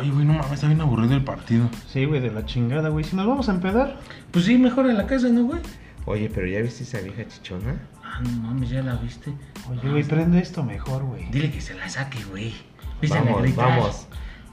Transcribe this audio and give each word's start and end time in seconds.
Oye, 0.00 0.10
güey, 0.10 0.24
no 0.24 0.32
mames, 0.32 0.52
está 0.52 0.66
bien 0.66 0.80
aburrido 0.80 1.14
el 1.14 1.24
partido. 1.24 1.68
Sí, 1.92 2.06
güey, 2.06 2.20
de 2.20 2.30
la 2.30 2.46
chingada, 2.46 2.88
güey. 2.88 3.04
Si 3.04 3.14
nos 3.16 3.26
vamos 3.26 3.48
a 3.50 3.52
empedar. 3.52 4.00
Pues 4.30 4.46
sí, 4.46 4.56
mejor 4.56 4.88
en 4.88 4.96
la 4.96 5.06
casa, 5.06 5.28
¿no, 5.28 5.44
güey? 5.44 5.60
Oye, 6.06 6.30
pero 6.34 6.46
¿ya 6.46 6.60
viste 6.62 6.84
esa 6.84 7.00
vieja 7.00 7.28
chichona? 7.28 7.76
Ah, 8.02 8.20
no 8.22 8.30
mames, 8.30 8.70
ya 8.70 8.82
la 8.82 8.94
viste. 8.94 9.30
Oye, 9.68 9.90
güey, 9.90 10.02
prende 10.04 10.38
esto 10.40 10.62
mejor, 10.64 11.02
güey. 11.04 11.26
Dile 11.30 11.50
que 11.50 11.60
se 11.60 11.74
la 11.74 11.86
saque, 11.88 12.24
güey. 12.30 12.54
Viste 13.02 13.18
a 13.18 13.22
Vamos, 13.22 13.42
gritar. 13.42 13.68
vamos. 13.68 14.06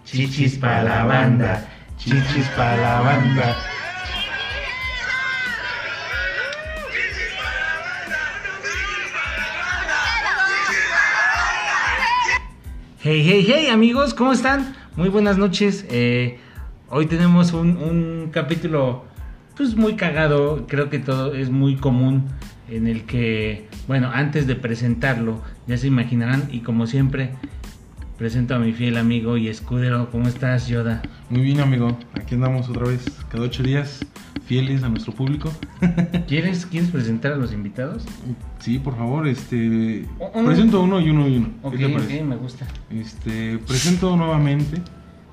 Chichis 0.04 0.58
pa' 0.58 0.84
la 0.84 1.06
banda. 1.06 1.66
Chichis 1.98 2.48
para 2.50 2.76
la 2.78 3.00
banda. 3.02 3.56
Hey, 13.00 13.24
hey, 13.26 13.46
hey, 13.48 13.68
amigos, 13.70 14.14
¿cómo 14.14 14.34
están? 14.34 14.76
Muy 14.98 15.10
buenas 15.10 15.38
noches. 15.38 15.86
Eh, 15.92 16.40
hoy 16.90 17.06
tenemos 17.06 17.54
un, 17.54 17.78
un 17.78 18.30
capítulo, 18.32 19.06
pues 19.56 19.76
muy 19.76 19.96
cagado. 19.96 20.66
Creo 20.68 20.90
que 20.90 20.98
todo 20.98 21.36
es 21.36 21.52
muy 21.52 21.76
común. 21.76 22.26
En 22.68 22.88
el 22.88 23.04
que, 23.04 23.68
bueno, 23.88 24.10
antes 24.12 24.48
de 24.48 24.56
presentarlo, 24.56 25.44
ya 25.68 25.78
se 25.78 25.86
imaginarán. 25.86 26.50
Y 26.52 26.62
como 26.62 26.88
siempre, 26.88 27.30
presento 28.18 28.56
a 28.56 28.60
mi 28.60 28.74
fiel 28.74 28.98
amigo 28.98 29.38
y 29.38 29.48
escudero. 29.48 30.10
¿Cómo 30.10 30.28
estás, 30.28 30.68
Yoda? 30.68 31.04
Muy 31.30 31.42
bien, 31.42 31.60
amigo. 31.60 31.96
Aquí 32.16 32.34
andamos 32.34 32.68
otra 32.68 32.88
vez, 32.88 33.06
cada 33.30 33.44
ocho 33.44 33.62
días, 33.62 34.04
fieles 34.46 34.84
a 34.84 34.90
nuestro 34.90 35.14
público. 35.14 35.52
¿Quieres, 36.28 36.66
¿Quieres 36.66 36.90
presentar 36.90 37.34
a 37.34 37.36
los 37.36 37.54
invitados? 37.54 38.06
Sí, 38.60 38.80
por 38.80 38.98
favor, 38.98 39.28
este. 39.28 40.06
Presento 40.46 40.82
uno 40.82 41.00
y 41.00 41.10
uno 41.10 41.28
y 41.28 41.38
uno. 41.38 41.50
Ok, 41.62 41.76
¿Qué 41.76 41.86
te 41.86 41.90
parece? 41.94 42.22
ok, 42.22 42.28
me 42.28 42.36
gusta. 42.36 42.66
Este, 42.90 43.60
presento 43.60 44.16
nuevamente 44.18 44.82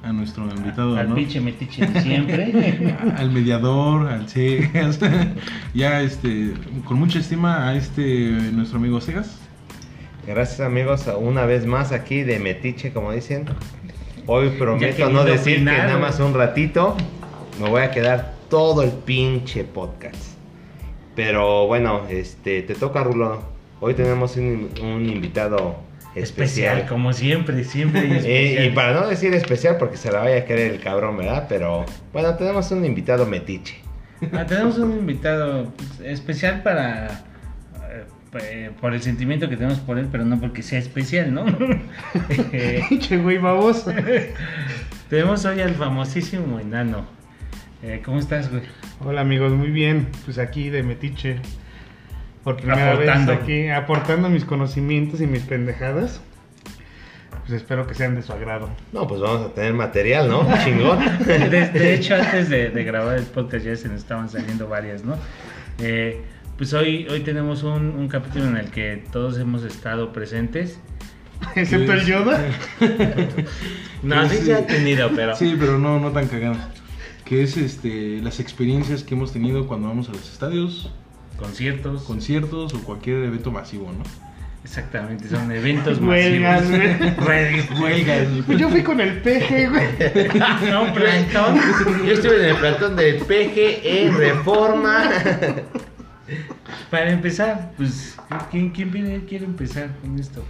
a 0.04 0.12
nuestro 0.12 0.44
invitado, 0.44 0.96
Al 0.96 1.08
¿no? 1.08 1.14
pinche 1.14 1.40
metiche 1.40 1.86
de 1.86 2.00
siempre. 2.00 2.94
al 3.16 3.30
mediador, 3.30 4.06
al 4.08 4.28
Cegas, 4.28 5.00
ya 5.74 6.02
este, 6.02 6.52
con 6.84 6.98
mucha 6.98 7.18
estima 7.18 7.68
a 7.68 7.74
este 7.74 8.30
nuestro 8.52 8.78
amigo 8.78 9.00
Cegas. 9.00 9.38
Gracias 10.26 10.60
amigos, 10.60 11.06
una 11.18 11.44
vez 11.44 11.66
más 11.66 11.92
aquí 11.92 12.22
de 12.22 12.38
Metiche, 12.38 12.92
como 12.92 13.12
dicen. 13.12 13.44
Hoy 14.26 14.50
prometo 14.58 15.10
no 15.10 15.24
decir 15.24 15.56
opinar, 15.56 15.76
que 15.76 15.82
nada 15.82 15.98
más 15.98 16.18
un 16.18 16.32
ratito. 16.32 16.96
Me 17.60 17.68
voy 17.68 17.82
a 17.82 17.90
quedar 17.90 18.32
todo 18.48 18.82
el 18.82 18.90
pinche 18.90 19.64
podcast. 19.64 20.34
Pero 21.14 21.66
bueno, 21.66 22.02
este, 22.08 22.62
te 22.62 22.74
toca 22.74 23.04
Rulo. 23.04 23.42
Hoy 23.80 23.92
tenemos 23.92 24.36
un, 24.36 24.70
un 24.82 25.06
invitado 25.06 25.76
especial. 26.14 26.78
especial, 26.78 26.86
como 26.88 27.12
siempre, 27.12 27.64
siempre. 27.64 28.00
hay 28.02 28.10
Eh, 28.12 28.16
especial. 28.16 28.66
y 28.66 28.70
para 28.70 28.94
no 28.94 29.06
decir 29.08 29.34
especial 29.34 29.76
porque 29.78 29.96
se 29.96 30.10
la 30.12 30.20
vaya 30.20 30.38
a 30.38 30.44
querer 30.44 30.72
el 30.72 30.80
cabrón, 30.80 31.16
¿verdad? 31.16 31.46
Pero 31.48 31.84
bueno, 32.12 32.34
tenemos 32.36 32.70
un 32.70 32.84
invitado 32.84 33.26
metiche. 33.26 33.76
Ah, 34.32 34.46
tenemos 34.46 34.78
un 34.78 34.92
invitado 34.92 35.72
especial 36.02 36.62
para. 36.62 37.24
eh, 38.40 38.70
por 38.80 38.92
el 38.94 39.00
sentimiento 39.02 39.48
que 39.48 39.56
tenemos 39.56 39.78
por 39.80 39.98
él, 39.98 40.08
pero 40.10 40.24
no 40.24 40.40
porque 40.40 40.62
sea 40.62 40.78
especial, 40.78 41.32
¿no? 41.32 41.44
Eh, 42.52 42.82
Pinche 42.88 43.16
güey, 43.18 43.38
baboso. 43.38 43.92
tenemos 45.10 45.44
hoy 45.44 45.60
al 45.60 45.74
famosísimo 45.74 46.58
enano. 46.60 47.06
Eh, 47.82 48.00
¿Cómo 48.04 48.18
estás, 48.18 48.50
güey? 48.50 48.62
Hola, 49.00 49.20
amigos, 49.20 49.52
muy 49.52 49.68
bien. 49.70 50.08
Pues 50.24 50.38
aquí 50.38 50.70
de 50.70 50.82
Metiche. 50.82 51.36
Por 52.44 52.56
primera 52.56 52.92
Aportando. 52.92 53.32
vez 53.32 53.40
aquí, 53.42 53.68
aportando 53.68 54.28
mis 54.28 54.44
conocimientos 54.44 55.20
y 55.20 55.26
mis 55.26 55.42
pendejadas. 55.42 56.20
Pues 57.40 57.52
espero 57.60 57.86
que 57.86 57.94
sean 57.94 58.14
de 58.14 58.22
su 58.22 58.32
agrado. 58.32 58.70
No, 58.92 59.06
pues 59.06 59.20
vamos 59.20 59.46
a 59.46 59.54
tener 59.54 59.72
material, 59.74 60.28
¿no? 60.30 60.46
Chingón. 60.64 60.98
De, 61.26 61.38
de 61.68 61.94
hecho, 61.94 62.14
antes 62.14 62.48
de, 62.48 62.70
de 62.70 62.84
grabar 62.84 63.16
el 63.18 63.24
podcast 63.24 63.64
ya 63.66 63.76
se 63.76 63.88
nos 63.88 63.98
estaban 63.98 64.28
saliendo 64.28 64.68
varias, 64.68 65.04
¿no? 65.04 65.16
Eh, 65.78 66.22
pues 66.56 66.72
hoy, 66.72 67.06
hoy 67.10 67.20
tenemos 67.20 67.62
un, 67.64 67.90
un 67.96 68.08
capítulo 68.08 68.46
en 68.46 68.56
el 68.58 68.70
que 68.70 69.02
todos 69.12 69.38
hemos 69.38 69.64
estado 69.64 70.12
presentes. 70.12 70.78
Excepto 71.56 71.92
el 71.92 72.04
Yoda. 72.06 72.40
No, 74.02 74.28
sí, 74.28 74.36
Sí. 74.36 74.44
se 74.46 74.54
ha 74.54 74.66
tenido, 74.66 75.10
pero. 75.16 75.34
Sí, 75.34 75.56
pero 75.58 75.78
no, 75.78 75.98
no 75.98 76.10
tan 76.12 76.28
cagadas. 76.28 76.58
Que 77.24 77.42
es 77.42 77.56
este, 77.56 78.20
las 78.20 78.38
experiencias 78.38 79.02
que 79.02 79.14
hemos 79.14 79.32
tenido 79.32 79.66
cuando 79.66 79.88
vamos 79.88 80.10
a 80.10 80.12
los 80.12 80.30
estadios, 80.30 80.92
Conciertos. 81.38 82.02
conciertos 82.04 82.74
o 82.74 82.82
cualquier 82.82 83.24
evento 83.24 83.50
masivo, 83.50 83.90
¿no? 83.92 84.02
Exactamente, 84.64 85.28
son 85.28 85.50
eventos 85.52 85.98
Huelgas, 86.00 86.64
masivos. 86.64 86.96
güey. 86.98 87.28
Huelgas. 87.28 87.80
Huelgas. 87.80 88.26
Pues 88.46 88.58
yo 88.58 88.68
fui 88.70 88.82
con 88.82 89.00
el 89.00 89.20
peje, 89.20 89.68
güey. 89.68 89.86
No, 90.70 90.92
plantón. 90.94 91.60
Yo 92.06 92.12
estuve 92.14 92.36
en 92.42 92.44
el 92.50 92.56
plantón 92.56 92.96
del 92.96 93.16
PGE 93.16 94.10
Reforma. 94.16 95.10
Para 96.90 97.10
empezar, 97.10 97.72
pues, 97.76 98.16
¿quién, 98.50 98.70
quién 98.70 98.90
viene- 98.90 99.24
quiere 99.26 99.44
empezar 99.44 99.90
con 100.00 100.18
esto? 100.18 100.42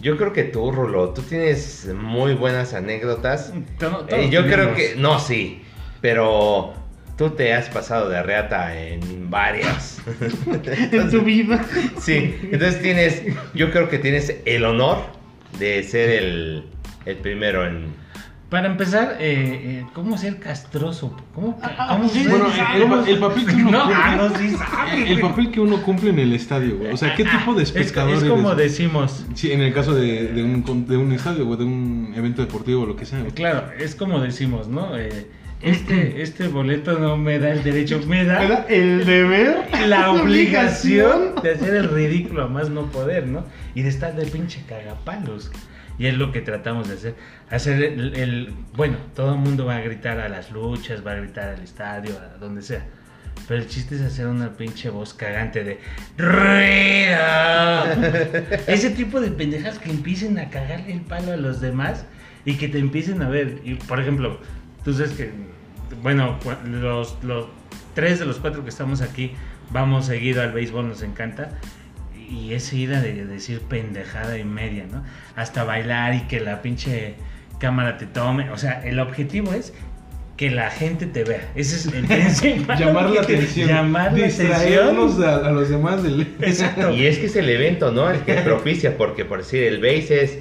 Yo 0.00 0.16
creo 0.16 0.32
que 0.32 0.44
tú, 0.44 0.70
Rulo, 0.72 1.10
tú 1.10 1.22
tienes 1.22 1.88
muy 1.94 2.34
buenas 2.34 2.72
anécdotas. 2.74 3.52
Todos 3.78 4.06
Eh, 4.10 4.30
yo 4.30 4.42
creo 4.46 4.74
que, 4.74 4.94
no, 4.96 5.18
sí, 5.20 5.62
pero 6.00 6.72
tú 7.30 7.36
te 7.36 7.54
has 7.54 7.68
pasado 7.68 8.08
de 8.08 8.22
reata 8.22 8.76
en 8.78 9.30
varias. 9.30 10.00
En 10.92 11.10
tu 11.10 11.20
vida. 11.22 11.64
Sí, 12.00 12.34
entonces 12.50 12.80
tienes, 12.82 13.22
yo 13.54 13.70
creo 13.70 13.88
que 13.88 13.98
tienes 13.98 14.34
el 14.44 14.64
honor 14.64 14.98
de 15.58 15.82
ser 15.82 16.10
el, 16.10 16.64
el 17.06 17.16
primero 17.16 17.66
en... 17.66 18.00
Para 18.50 18.66
empezar, 18.66 19.16
eh, 19.18 19.80
eh, 19.80 19.86
¿cómo 19.94 20.18
ser 20.18 20.38
castroso? 20.38 21.16
¿Cómo, 21.34 21.58
Ah, 21.62 21.96
cómo 21.96 22.06
ser- 22.10 22.28
Bueno, 22.28 22.48
el, 22.74 22.82
el- 22.82 23.08
el 23.14 23.18
papel 23.18 23.46
que 23.46 23.54
uno 23.54 23.70
No, 23.70 23.78
cumple, 23.84 23.96
ah, 23.96 24.16
no, 24.16 24.38
sí 24.38 24.50
sabe, 24.50 24.98
el 24.98 25.04
güey. 25.20 25.20
papel 25.22 25.50
que 25.50 25.60
uno 25.60 25.82
cumple 25.82 26.10
en 26.10 26.18
el 26.18 26.32
estadio, 26.34 26.76
güey. 26.76 26.92
O 26.92 26.96
sea, 26.98 27.14
¿qué 27.14 27.24
tipo 27.24 27.54
de 27.54 27.62
Es, 27.62 27.70
espectador 27.70 28.14
es 28.14 28.24
como 28.24 28.52
eres? 28.52 28.72
decimos. 28.72 29.24
Sí, 29.34 29.52
en 29.52 29.62
el 29.62 29.72
caso 29.72 29.94
de, 29.94 30.28
de 30.28 30.42
un, 30.42 30.86
de 30.86 30.96
un 30.98 31.12
estadio 31.12 31.48
o 31.48 31.56
de 31.56 31.64
un 31.64 32.12
evento 32.14 32.42
deportivo 32.42 32.82
o 32.82 32.86
lo 32.86 32.94
que 32.94 33.06
sea. 33.06 33.20
güey. 33.20 33.32
Claro, 33.32 33.70
es 33.78 33.94
como 33.94 34.20
decimos, 34.20 34.68
¿no? 34.68 34.98
Eh, 34.98 35.26
este, 35.62 36.22
este 36.22 36.48
boleto 36.48 36.98
no 36.98 37.16
me 37.16 37.38
da 37.38 37.50
el 37.52 37.62
derecho, 37.62 38.00
me 38.06 38.24
da. 38.24 38.66
El 38.68 39.04
deber. 39.04 39.66
la 39.86 40.10
obligación 40.12 41.34
de 41.42 41.52
hacer 41.52 41.74
el 41.74 41.88
ridículo 41.90 42.44
a 42.44 42.48
más 42.48 42.68
no 42.70 42.86
poder, 42.90 43.26
¿no? 43.26 43.44
Y 43.74 43.82
de 43.82 43.88
estar 43.88 44.14
de 44.14 44.26
pinche 44.26 44.62
cagapalos. 44.68 45.50
Y 45.98 46.06
es 46.06 46.14
lo 46.16 46.32
que 46.32 46.40
tratamos 46.40 46.88
de 46.88 46.94
hacer. 46.94 47.14
Hacer 47.50 47.82
el, 47.82 48.16
el- 48.16 48.54
Bueno, 48.74 48.96
todo 49.14 49.34
el 49.34 49.40
mundo 49.40 49.66
va 49.66 49.76
a 49.76 49.80
gritar 49.80 50.18
a 50.20 50.28
las 50.28 50.50
luchas, 50.50 51.06
va 51.06 51.12
a 51.12 51.16
gritar 51.16 51.50
al 51.50 51.62
estadio, 51.62 52.12
a 52.18 52.38
donde 52.38 52.62
sea. 52.62 52.84
Pero 53.46 53.60
el 53.60 53.68
chiste 53.68 53.94
es 53.96 54.02
hacer 54.02 54.26
una 54.26 54.50
pinche 54.56 54.90
voz 54.90 55.14
cagante 55.14 55.64
de 55.64 55.78
¡Ruido! 56.16 57.18
Ese 58.66 58.90
tipo 58.90 59.20
de 59.20 59.30
pendejas 59.30 59.78
que 59.78 59.90
empiecen 59.90 60.38
a 60.38 60.48
cagarle 60.50 60.92
el 60.92 61.00
palo 61.02 61.32
a 61.32 61.36
los 61.36 61.60
demás 61.60 62.04
y 62.44 62.54
que 62.56 62.68
te 62.68 62.78
empiecen 62.78 63.22
a 63.22 63.28
ver. 63.28 63.60
Y, 63.64 63.74
por 63.74 64.00
ejemplo, 64.00 64.40
tú 64.84 64.92
sabes 64.92 65.12
que, 65.12 65.30
bueno, 66.02 66.38
los, 66.66 67.16
los 67.22 67.46
tres 67.94 68.18
de 68.18 68.26
los 68.26 68.38
cuatro 68.38 68.62
que 68.62 68.70
estamos 68.70 69.00
aquí 69.02 69.32
vamos 69.70 70.06
seguido 70.06 70.42
al 70.42 70.52
béisbol, 70.52 70.88
nos 70.88 71.02
encanta. 71.02 71.50
Y 72.30 72.54
esa 72.54 72.76
ira 72.76 73.00
de 73.00 73.26
decir 73.26 73.60
pendejada 73.60 74.38
y 74.38 74.44
media, 74.44 74.86
¿no? 74.90 75.02
Hasta 75.36 75.64
bailar 75.64 76.14
y 76.14 76.20
que 76.22 76.40
la 76.40 76.62
pinche 76.62 77.14
cámara 77.58 77.98
te 77.98 78.06
tome. 78.06 78.50
O 78.50 78.56
sea, 78.58 78.82
el 78.84 78.98
objetivo 79.00 79.52
es 79.52 79.74
que 80.38 80.50
la 80.50 80.70
gente 80.70 81.06
te 81.06 81.24
vea. 81.24 81.50
Ese 81.54 81.76
es 81.76 81.86
el 81.94 82.06
principal. 82.06 82.78
Llamar 82.78 83.10
la 83.10 83.20
atención. 83.20 83.68
Llamar 83.68 84.12
la 84.12 84.24
Distraernos 84.24 85.12
atención. 85.18 85.44
a, 85.44 85.48
a 85.48 85.52
los 85.52 85.68
demás 85.68 86.02
del... 86.02 86.22
Exacto. 86.40 86.90
Y 86.90 87.06
es 87.06 87.18
que 87.18 87.26
es 87.26 87.36
el 87.36 87.50
evento, 87.50 87.92
¿no? 87.92 88.10
El 88.10 88.20
que 88.20 88.34
propicia, 88.44 88.96
porque 88.96 89.24
por 89.26 89.38
decir, 89.38 89.62
el 89.64 89.78
base 89.80 90.24
es 90.24 90.38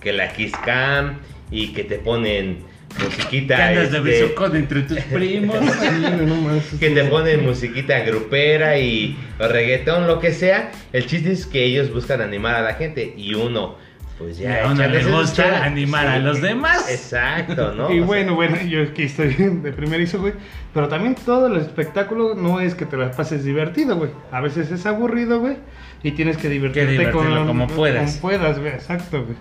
que 0.00 0.12
la 0.12 0.32
Kiss 0.32 0.52
Cam 0.64 1.18
y 1.50 1.72
que 1.72 1.82
te 1.84 1.98
ponen 1.98 2.58
musiquita... 2.98 3.56
Que 3.56 3.62
andas 3.62 3.90
de 3.90 3.98
este, 3.98 4.10
besucón 4.10 4.56
entre 4.56 4.82
tus 4.82 5.00
primos. 5.12 5.56
No 5.60 6.78
que 6.78 6.90
te 6.90 7.04
ponen 7.04 7.44
musiquita 7.44 8.00
grupera 8.00 8.78
y 8.78 9.16
reggaetón, 9.38 10.06
lo 10.06 10.20
que 10.20 10.32
sea. 10.32 10.72
El 10.92 11.06
chiste 11.06 11.32
es 11.32 11.46
que 11.46 11.64
ellos 11.64 11.92
buscan 11.92 12.20
animar 12.20 12.54
a 12.54 12.62
la 12.62 12.74
gente 12.74 13.14
y 13.16 13.34
uno, 13.34 13.76
pues 14.18 14.38
ya. 14.38 14.64
a 14.64 14.66
uno 14.66 14.74
échale 14.74 14.94
le 14.94 15.00
esos 15.00 15.12
gusta 15.12 15.64
animar 15.64 16.06
a 16.06 16.18
los 16.18 16.40
demás. 16.40 16.90
Exacto, 16.90 17.72
¿no? 17.74 17.90
Y 17.92 17.94
O 17.94 17.96
sea, 17.98 18.06
bueno, 18.06 18.34
bueno, 18.34 18.60
yo 18.62 18.82
aquí 18.82 19.04
estoy 19.04 19.34
de 19.34 19.72
primerizo, 19.72 20.20
güey. 20.20 20.34
Pero 20.74 20.88
también 20.88 21.14
todo 21.14 21.48
el 21.48 21.56
espectáculo 21.56 22.34
no 22.34 22.60
es 22.60 22.74
que 22.74 22.86
te 22.86 22.96
la 22.96 23.10
pases 23.10 23.44
divertido, 23.44 23.96
güey. 23.96 24.10
A 24.30 24.40
veces 24.40 24.70
es 24.70 24.86
aburrido, 24.86 25.40
güey. 25.40 25.56
Y 26.02 26.12
tienes 26.12 26.36
que 26.36 26.48
divertirte 26.48 27.10
con, 27.10 27.46
como 27.46 27.66
puedas. 27.68 28.12
Como 28.16 28.22
puedas, 28.22 28.58
güey. 28.58 28.72
Exacto, 28.72 29.24
güey. 29.24 29.36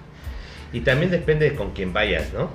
Y 0.74 0.82
también 0.82 1.12
depende 1.12 1.50
de 1.50 1.56
con 1.56 1.72
quién 1.72 1.94
vayas, 1.94 2.34
¿no? 2.34 2.50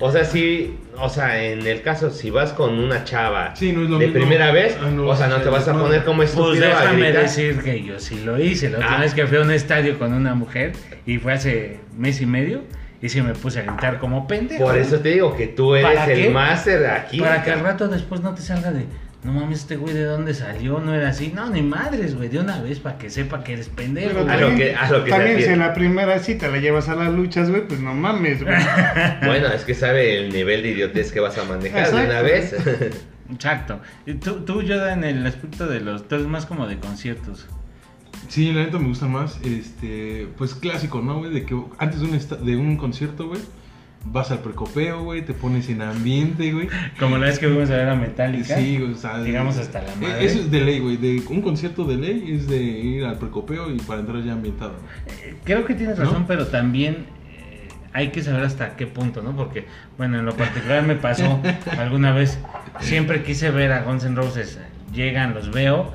O 0.00 0.10
sea, 0.12 0.24
si, 0.24 0.76
o 0.98 1.08
sea, 1.08 1.42
en 1.42 1.66
el 1.66 1.82
caso, 1.82 2.10
si 2.10 2.30
vas 2.30 2.52
con 2.52 2.78
una 2.78 3.04
chava 3.04 3.54
Sí, 3.56 3.72
no 3.72 3.82
es 3.84 3.90
lo 3.90 3.98
de 3.98 4.06
mismo. 4.06 4.20
primera 4.20 4.50
vez, 4.52 4.76
Ah, 4.80 4.90
no, 4.90 5.06
o 5.08 5.16
sea, 5.16 5.26
no 5.28 5.36
sí, 5.38 5.42
te 5.44 5.48
vas 5.48 5.66
a 5.68 5.72
no. 5.72 5.82
poner 5.82 6.04
como 6.04 6.18
Pues 6.18 6.30
estúpido 6.30 6.64
a 6.66 6.68
déjame 6.68 7.00
gritar. 7.04 7.22
decir 7.22 7.58
que 7.62 7.82
yo 7.82 7.98
sí 7.98 8.20
lo 8.24 8.38
hice. 8.38 8.70
La 8.70 8.78
última 8.78 8.96
Ah. 8.96 9.00
vez 9.00 9.14
que 9.14 9.26
fui 9.26 9.38
a 9.38 9.40
un 9.42 9.50
estadio 9.50 9.98
con 9.98 10.12
una 10.12 10.34
mujer 10.34 10.72
y 11.06 11.18
fue 11.18 11.32
hace 11.32 11.80
mes 11.96 12.20
y 12.20 12.26
medio 12.26 12.62
y 13.00 13.08
sí 13.08 13.20
me 13.22 13.34
puse 13.34 13.60
a 13.60 13.62
gritar 13.62 13.98
como 13.98 14.26
pendejo. 14.28 14.62
Por 14.64 14.76
eso 14.78 15.00
te 15.00 15.08
digo 15.10 15.36
que 15.36 15.48
tú 15.48 15.74
eres 15.74 15.98
¿Para 15.98 16.12
el 16.12 16.30
máster 16.32 16.86
aquí. 16.86 17.18
Para 17.20 17.42
que 17.42 17.50
al 17.50 17.60
rato 17.60 17.88
después 17.88 18.20
no 18.20 18.34
te 18.34 18.42
salga 18.42 18.70
de, 18.70 18.84
no 19.24 19.32
mames, 19.32 19.60
este 19.60 19.76
güey 19.76 19.94
de 19.94 20.04
dónde 20.04 20.34
salió, 20.34 20.80
no 20.80 20.92
era 20.94 21.10
así. 21.10 21.32
No, 21.34 21.48
ni 21.48 21.62
madres, 21.62 22.16
güey, 22.16 22.28
de 22.28 22.40
una 22.40 22.60
vez 22.60 22.80
para 22.80 22.98
que 22.98 23.08
sepa 23.08 23.44
que 23.44 23.52
eres 23.52 23.68
pendejo. 23.68 24.08
Pero 24.14 24.20
A 24.30 24.36
lo 24.36 24.48
también, 24.48 24.56
que- 24.70 24.74
a 24.76 24.90
lo 24.90 25.04
que 25.04 25.10
se 25.10 25.16
también 25.16 25.38
si 25.42 25.44
en 25.48 25.58
la 25.60 25.74
primera 25.74 26.18
cita 26.18 26.48
la 26.48 26.58
llevas 26.58 26.88
a 26.88 26.96
las 26.96 27.12
luchas, 27.12 27.48
güey, 27.48 27.66
pues 27.68 27.78
no 27.80 27.94
mames, 27.94 28.42
güey. 28.42 28.54
Bueno, 29.24 29.48
es 29.48 29.64
que 29.64 29.74
sabe 29.74 30.18
el 30.18 30.32
nivel 30.32 30.62
de 30.62 30.70
idiotez 30.72 31.12
que 31.12 31.20
vas 31.20 31.38
a 31.38 31.44
manejar 31.44 31.90
de 31.92 32.04
una 32.04 32.20
vez. 32.22 32.54
Exacto. 33.32 33.80
Y 34.06 34.14
tú, 34.14 34.40
tú, 34.44 34.62
Yoda, 34.62 34.92
en 34.92 35.04
el 35.04 35.24
aspecto 35.26 35.66
de 35.66 35.80
los, 35.80 36.06
tú 36.08 36.16
eres 36.16 36.26
más 36.26 36.44
como 36.46 36.66
de 36.66 36.78
conciertos. 36.78 37.46
Sí, 38.28 38.52
la 38.52 38.64
neta 38.64 38.78
me 38.78 38.88
gusta 38.88 39.06
más, 39.06 39.38
este, 39.44 40.28
pues 40.36 40.54
clásico, 40.54 41.00
¿no, 41.00 41.18
güey? 41.18 41.32
De 41.32 41.44
que 41.44 41.56
antes 41.78 42.00
de 42.00 42.06
un, 42.06 42.14
esta- 42.14 42.36
de 42.36 42.56
un 42.56 42.76
concierto, 42.76 43.28
güey, 43.28 43.40
vas 44.04 44.30
al 44.30 44.40
precopeo, 44.40 45.04
güey, 45.04 45.22
te 45.22 45.32
pones 45.34 45.68
en 45.68 45.82
ambiente, 45.82 46.52
güey. 46.52 46.68
Como 46.98 47.18
la 47.18 47.26
vez 47.26 47.38
que 47.38 47.48
fuimos 47.48 47.70
a 47.70 47.76
ver 47.76 47.88
a 47.88 47.94
Metallica. 47.94 48.56
Sí, 48.56 48.80
o 48.82 48.94
sea, 48.96 49.22
Digamos 49.22 49.56
hasta 49.58 49.82
la 49.82 49.92
eh, 49.92 49.96
madre. 50.00 50.24
Eso 50.24 50.40
es 50.40 50.50
de 50.50 50.60
ley, 50.60 50.80
güey. 50.80 50.96
De 50.96 51.22
un 51.28 51.42
concierto 51.42 51.84
de 51.84 51.96
ley 51.96 52.32
es 52.34 52.48
de 52.48 52.62
ir 52.62 53.04
al 53.04 53.18
precopeo 53.18 53.70
y 53.70 53.78
para 53.78 54.00
entrar 54.00 54.22
ya 54.22 54.32
ambientado. 54.32 54.74
Eh, 55.06 55.36
Creo 55.44 55.64
que 55.64 55.74
tienes 55.74 55.98
¿No? 55.98 56.04
razón, 56.04 56.24
pero 56.26 56.46
también 56.46 57.06
eh, 57.30 57.68
hay 57.92 58.08
que 58.08 58.22
saber 58.22 58.44
hasta 58.44 58.76
qué 58.76 58.86
punto, 58.86 59.22
¿no? 59.22 59.36
Porque, 59.36 59.66
bueno, 59.98 60.18
en 60.18 60.26
lo 60.26 60.36
particular 60.36 60.82
me 60.82 60.96
pasó 60.96 61.40
alguna 61.78 62.12
vez, 62.12 62.38
siempre 62.80 63.22
quise 63.22 63.50
ver 63.50 63.72
a 63.72 63.82
Guns 63.82 64.04
N' 64.04 64.16
Roses, 64.16 64.58
llegan, 64.92 65.34
los 65.34 65.52
veo, 65.52 65.92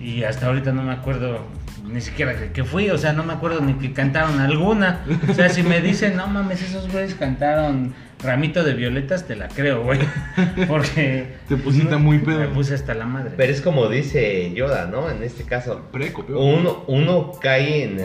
y 0.00 0.24
hasta 0.24 0.46
ahorita 0.46 0.72
no 0.72 0.82
me 0.82 0.92
acuerdo 0.92 1.40
ni 1.86 2.00
siquiera 2.00 2.36
que, 2.36 2.50
que 2.50 2.64
fui, 2.64 2.90
o 2.90 2.98
sea, 2.98 3.12
no 3.12 3.22
me 3.22 3.32
acuerdo 3.32 3.60
ni 3.60 3.74
que 3.74 3.92
cantaron 3.92 4.40
alguna. 4.40 5.04
O 5.28 5.34
sea, 5.34 5.48
si 5.48 5.62
me 5.62 5.80
dicen, 5.80 6.16
no 6.16 6.26
mames, 6.26 6.62
esos 6.62 6.90
güeyes 6.90 7.14
cantaron 7.14 7.94
Ramito 8.22 8.64
de 8.64 8.74
Violetas, 8.74 9.26
te 9.26 9.36
la 9.36 9.48
creo, 9.48 9.84
güey. 9.84 10.00
Porque... 10.68 11.34
Te 11.48 11.56
pusiste 11.56 11.96
muy 11.96 12.18
pedo. 12.18 12.40
Me 12.40 12.48
puse 12.48 12.74
hasta 12.74 12.94
la 12.94 13.06
madre. 13.06 13.32
Pero 13.36 13.52
es 13.52 13.60
como 13.60 13.88
dice 13.88 14.52
Yoda, 14.52 14.86
¿no? 14.86 15.10
En 15.10 15.22
este 15.22 15.44
caso, 15.44 15.82
Precopeo. 15.92 16.40
uno, 16.40 16.84
uno 16.88 17.32
cae 17.40 17.84
en 17.84 18.00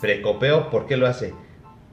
precopeo, 0.00 0.70
¿por 0.70 0.86
qué 0.86 0.96
lo 0.96 1.06
hace? 1.06 1.34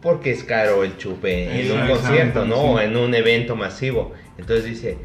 Porque 0.02 0.32
es 0.32 0.44
caro 0.44 0.84
el 0.84 0.98
chupe 0.98 1.60
en 1.60 1.72
un 1.72 1.88
concierto, 1.88 2.46
¿no? 2.46 2.56
sí. 2.56 2.62
O 2.64 2.80
en 2.80 2.96
un 2.96 3.14
evento 3.16 3.56
masivo. 3.56 4.14
Entonces 4.38 4.66
dice, 4.66 4.98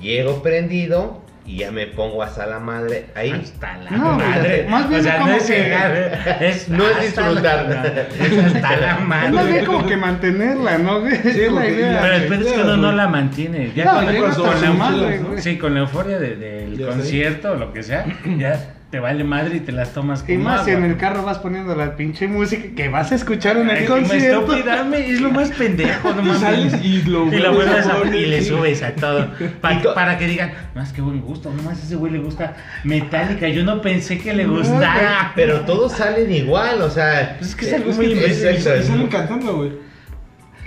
llego 0.00 0.42
prendido 0.42 1.22
y 1.48 1.56
ya 1.56 1.70
me 1.72 1.86
pongo 1.86 2.22
hasta 2.22 2.44
la 2.46 2.58
madre 2.58 3.06
ahí. 3.14 3.32
Hasta 3.32 3.78
la 3.78 3.90
No, 3.90 4.12
madre. 4.18 4.66
más 4.68 4.86
bien 4.88 5.00
o 5.00 5.02
sea, 5.02 5.18
no 5.18 5.24
como 5.24 5.36
es 5.36 5.42
que- 5.44 5.58
llegar, 5.62 5.96
es 6.42 6.68
No 6.68 6.84
es 6.86 6.96
hasta 6.96 7.02
disfrutar. 7.30 7.64
la- 7.68 8.26
es 8.26 8.44
hasta 8.54 8.76
la 8.76 8.92
Es 8.96 9.00
más 9.00 9.30
bien 9.32 9.34
madre. 9.34 9.64
como 9.64 9.86
que 9.86 9.96
mantenerla, 9.96 10.78
¿no, 10.78 11.00
güey? 11.00 11.14
es 11.24 11.50
la 11.52 11.66
idea. 11.66 12.00
Pero 12.02 12.28
pedo 12.28 12.46
es 12.48 12.52
que 12.52 12.60
uno 12.60 12.76
no 12.76 12.92
la 12.92 13.08
mantiene. 13.08 13.72
Ya 13.74 13.84
No, 13.86 13.94
con, 13.94 14.04
con 14.16 14.30
hasta 14.50 14.66
la 14.66 14.72
madre, 14.72 15.20
madre. 15.20 15.40
Sí, 15.42 15.56
con 15.58 15.72
la 15.74 15.80
euforia 15.80 16.18
de- 16.18 16.36
del 16.36 16.76
Ya 16.76 16.84
sé. 16.86 16.92
concierto 16.92 17.52
o 17.52 17.54
lo 17.54 17.72
que 17.72 17.82
sea, 17.82 18.04
ya 18.36 18.74
te 18.90 19.00
vale 19.00 19.22
madre 19.22 19.56
y 19.56 19.60
te 19.60 19.70
las 19.70 19.92
tomas 19.92 20.22
como 20.22 20.32
Y 20.32 20.38
más 20.38 20.64
si 20.64 20.70
agua. 20.70 20.84
en 20.86 20.90
el 20.92 20.96
carro 20.96 21.22
vas 21.22 21.38
poniendo 21.38 21.74
la 21.74 21.94
pinche 21.94 22.26
música 22.26 22.68
que 22.74 22.88
vas 22.88 23.12
a 23.12 23.16
escuchar 23.16 23.58
en 23.58 23.68
el 23.68 23.84
concierto. 23.84 24.40
estúpida, 24.52 24.82
me- 24.84 25.10
es 25.10 25.20
lo 25.20 25.30
más 25.30 25.50
pendejo, 25.50 26.14
no 26.14 26.22
mames. 26.22 26.40
sales 26.40 26.74
y 26.82 27.02
lo 27.02 27.26
Y 27.26 27.38
vuelves 27.38 27.86
a 27.86 28.16
y 28.16 28.24
le 28.26 28.42
subes 28.42 28.82
a 28.82 28.94
todo. 28.94 29.30
Pa- 29.60 29.82
para 29.94 30.16
que 30.16 30.26
digan, 30.26 30.52
más 30.74 30.92
que 30.94 31.02
buen 31.02 31.20
gusto, 31.20 31.52
nomás 31.52 31.78
a 31.78 31.82
ese 31.84 31.96
güey 31.96 32.12
le 32.12 32.18
gusta 32.20 32.56
Metallica. 32.84 33.46
Yo 33.48 33.62
no 33.62 33.82
pensé 33.82 34.18
que 34.18 34.32
le 34.32 34.44
No, 34.44 34.56
gustara. 34.56 35.32
Pero 35.34 35.60
todos 35.60 35.92
salen 35.92 36.32
igual, 36.32 36.80
o 36.80 36.88
sea... 36.88 37.36
Pues 37.38 37.50
es 37.50 37.56
que 37.56 37.66
es 37.66 37.72
algo 37.74 37.92
muy 37.92 38.06
imbécil. 38.12 38.58
salen 38.58 39.06
cantando, 39.08 39.56
güey. 39.56 39.87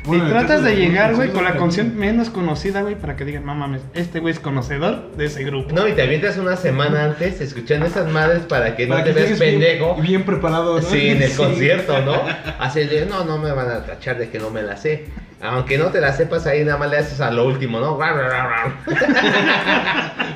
Y 0.03 0.07
Bueno, 0.07 0.27
tratas 0.29 0.63
de 0.63 0.75
llegar, 0.75 1.13
güey, 1.15 1.29
con 1.29 1.43
la 1.43 1.55
canción 1.55 1.95
menos 1.95 2.31
conocida, 2.31 2.81
güey, 2.81 2.95
para 2.95 3.15
que 3.15 3.23
digan, 3.23 3.45
no 3.45 3.53
mames, 3.53 3.81
este 3.93 4.19
güey 4.19 4.33
es 4.33 4.39
conocedor 4.39 5.11
de 5.15 5.25
ese 5.27 5.43
grupo. 5.43 5.75
No, 5.75 5.87
y 5.87 5.91
te 5.93 6.01
avientas 6.01 6.37
una 6.37 6.55
semana 6.57 7.03
antes 7.05 7.39
escuchando 7.39 7.85
esas 7.85 8.11
madres 8.11 8.39
para 8.49 8.75
que 8.75 8.87
no 8.87 8.95
te 9.03 9.11
veas 9.13 9.29
llegues 9.29 9.39
bien- 9.39 9.51
pendejo. 9.59 9.95
Bien, 10.01 10.23
preparado, 10.23 10.81
¿no? 10.81 10.83
Sí, 10.87 11.09
en 11.09 11.21
el 11.21 11.29
Sí. 11.29 11.37
concierto, 11.37 12.01
¿no? 12.01 12.15
Así 12.59 12.79
de, 12.85 13.05
no, 13.05 13.23
no 13.25 13.37
me 13.37 13.51
van 13.51 13.69
a 13.69 13.85
tachar 13.85 14.17
de 14.17 14.29
que 14.29 14.39
no 14.39 14.49
me 14.49 14.63
la 14.63 14.75
sé. 14.75 15.05
Aunque 15.39 15.77
no 15.77 15.85
te 15.87 16.01
la 16.01 16.13
sepas 16.13 16.45
ahí, 16.47 16.63
nada 16.63 16.77
más 16.79 16.89
le 16.91 16.97
haces 16.97 17.19
a 17.21 17.29
lo 17.31 17.45
último, 17.45 17.79
¿no? 17.79 17.97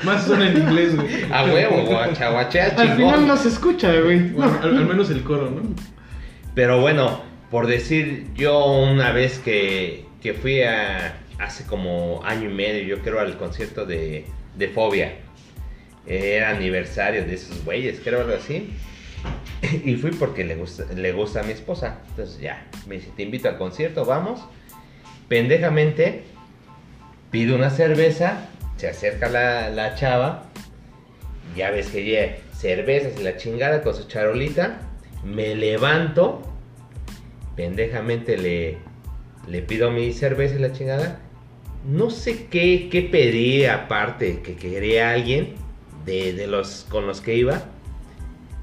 Más 0.04 0.24
son 0.26 0.42
en 0.42 0.58
inglés, 0.58 0.96
güey. 0.96 1.08
A 1.32 1.44
huevo, 1.46 1.84
guachaguachea, 1.86 2.74
Al 2.78 2.96
final 2.96 3.28
no 3.28 3.38
se 3.38 3.50
escucha, 3.50 3.92
güey. 4.02 4.20
Bueno, 4.30 4.58
al, 4.62 4.78
al 4.78 4.86
menos 4.86 5.10
el 5.10 5.24
coro, 5.24 5.50
¿no? 5.50 5.62
Pero 6.54 6.80
bueno, 6.82 7.22
por 7.56 7.68
decir, 7.68 8.28
yo 8.36 8.66
una 8.66 9.14
vez 9.14 9.40
que, 9.40 10.04
que 10.22 10.34
fui 10.34 10.62
a, 10.64 11.22
hace 11.40 11.66
como 11.66 12.22
año 12.26 12.50
y 12.50 12.54
medio, 12.54 12.84
yo 12.84 13.02
creo, 13.02 13.22
al 13.22 13.38
concierto 13.38 13.86
de, 13.86 14.26
de 14.58 14.68
Fobia. 14.68 15.14
Era 16.06 16.50
aniversario 16.50 17.24
de 17.24 17.36
esos 17.36 17.64
güeyes, 17.64 18.02
creo 18.04 18.20
algo 18.20 18.36
así. 18.36 18.74
Y 19.86 19.96
fui 19.96 20.12
porque 20.12 20.44
le 20.44 20.58
gusta, 20.58 20.84
le 20.94 21.14
gusta 21.14 21.40
a 21.40 21.44
mi 21.44 21.54
esposa. 21.54 22.02
Entonces 22.10 22.42
ya, 22.42 22.68
me 22.88 22.96
dice, 22.96 23.12
te 23.16 23.24
invito 23.24 23.48
al 23.48 23.58
concierto, 23.58 24.04
vamos. 24.04 24.42
Pendejamente, 25.30 26.24
pido 27.32 27.56
una 27.56 27.70
cerveza, 27.70 28.50
se 28.76 28.90
acerca 28.90 29.30
la, 29.30 29.70
la 29.70 29.96
chava, 29.96 30.44
ya 31.56 31.72
ves 31.72 31.88
que 31.88 32.04
lleva 32.04 32.34
cervezas 32.52 33.18
y 33.18 33.24
la 33.24 33.38
chingada 33.38 33.82
con 33.82 33.96
su 33.96 34.10
charolita. 34.10 34.82
Me 35.24 35.56
levanto, 35.56 36.52
pendejamente 37.56 38.38
le, 38.38 38.78
le 39.48 39.62
pido 39.62 39.92
mi 39.92 40.14
cerveza 40.14 40.56
y 40.56 40.60
la 40.60 40.72
chingada. 40.74 41.20
No 41.88 42.10
sé 42.10 42.48
qué, 42.48 42.90
qué 42.92 43.04
pedí 43.04 43.66
aparte 43.66 44.42
que 44.42 44.56
quería 44.56 45.12
alguien 45.12 45.54
de, 46.06 46.34
de 46.34 46.48
los 46.48 46.86
con 46.90 47.06
los 47.08 47.22
que 47.22 47.36
iba. 47.36 47.64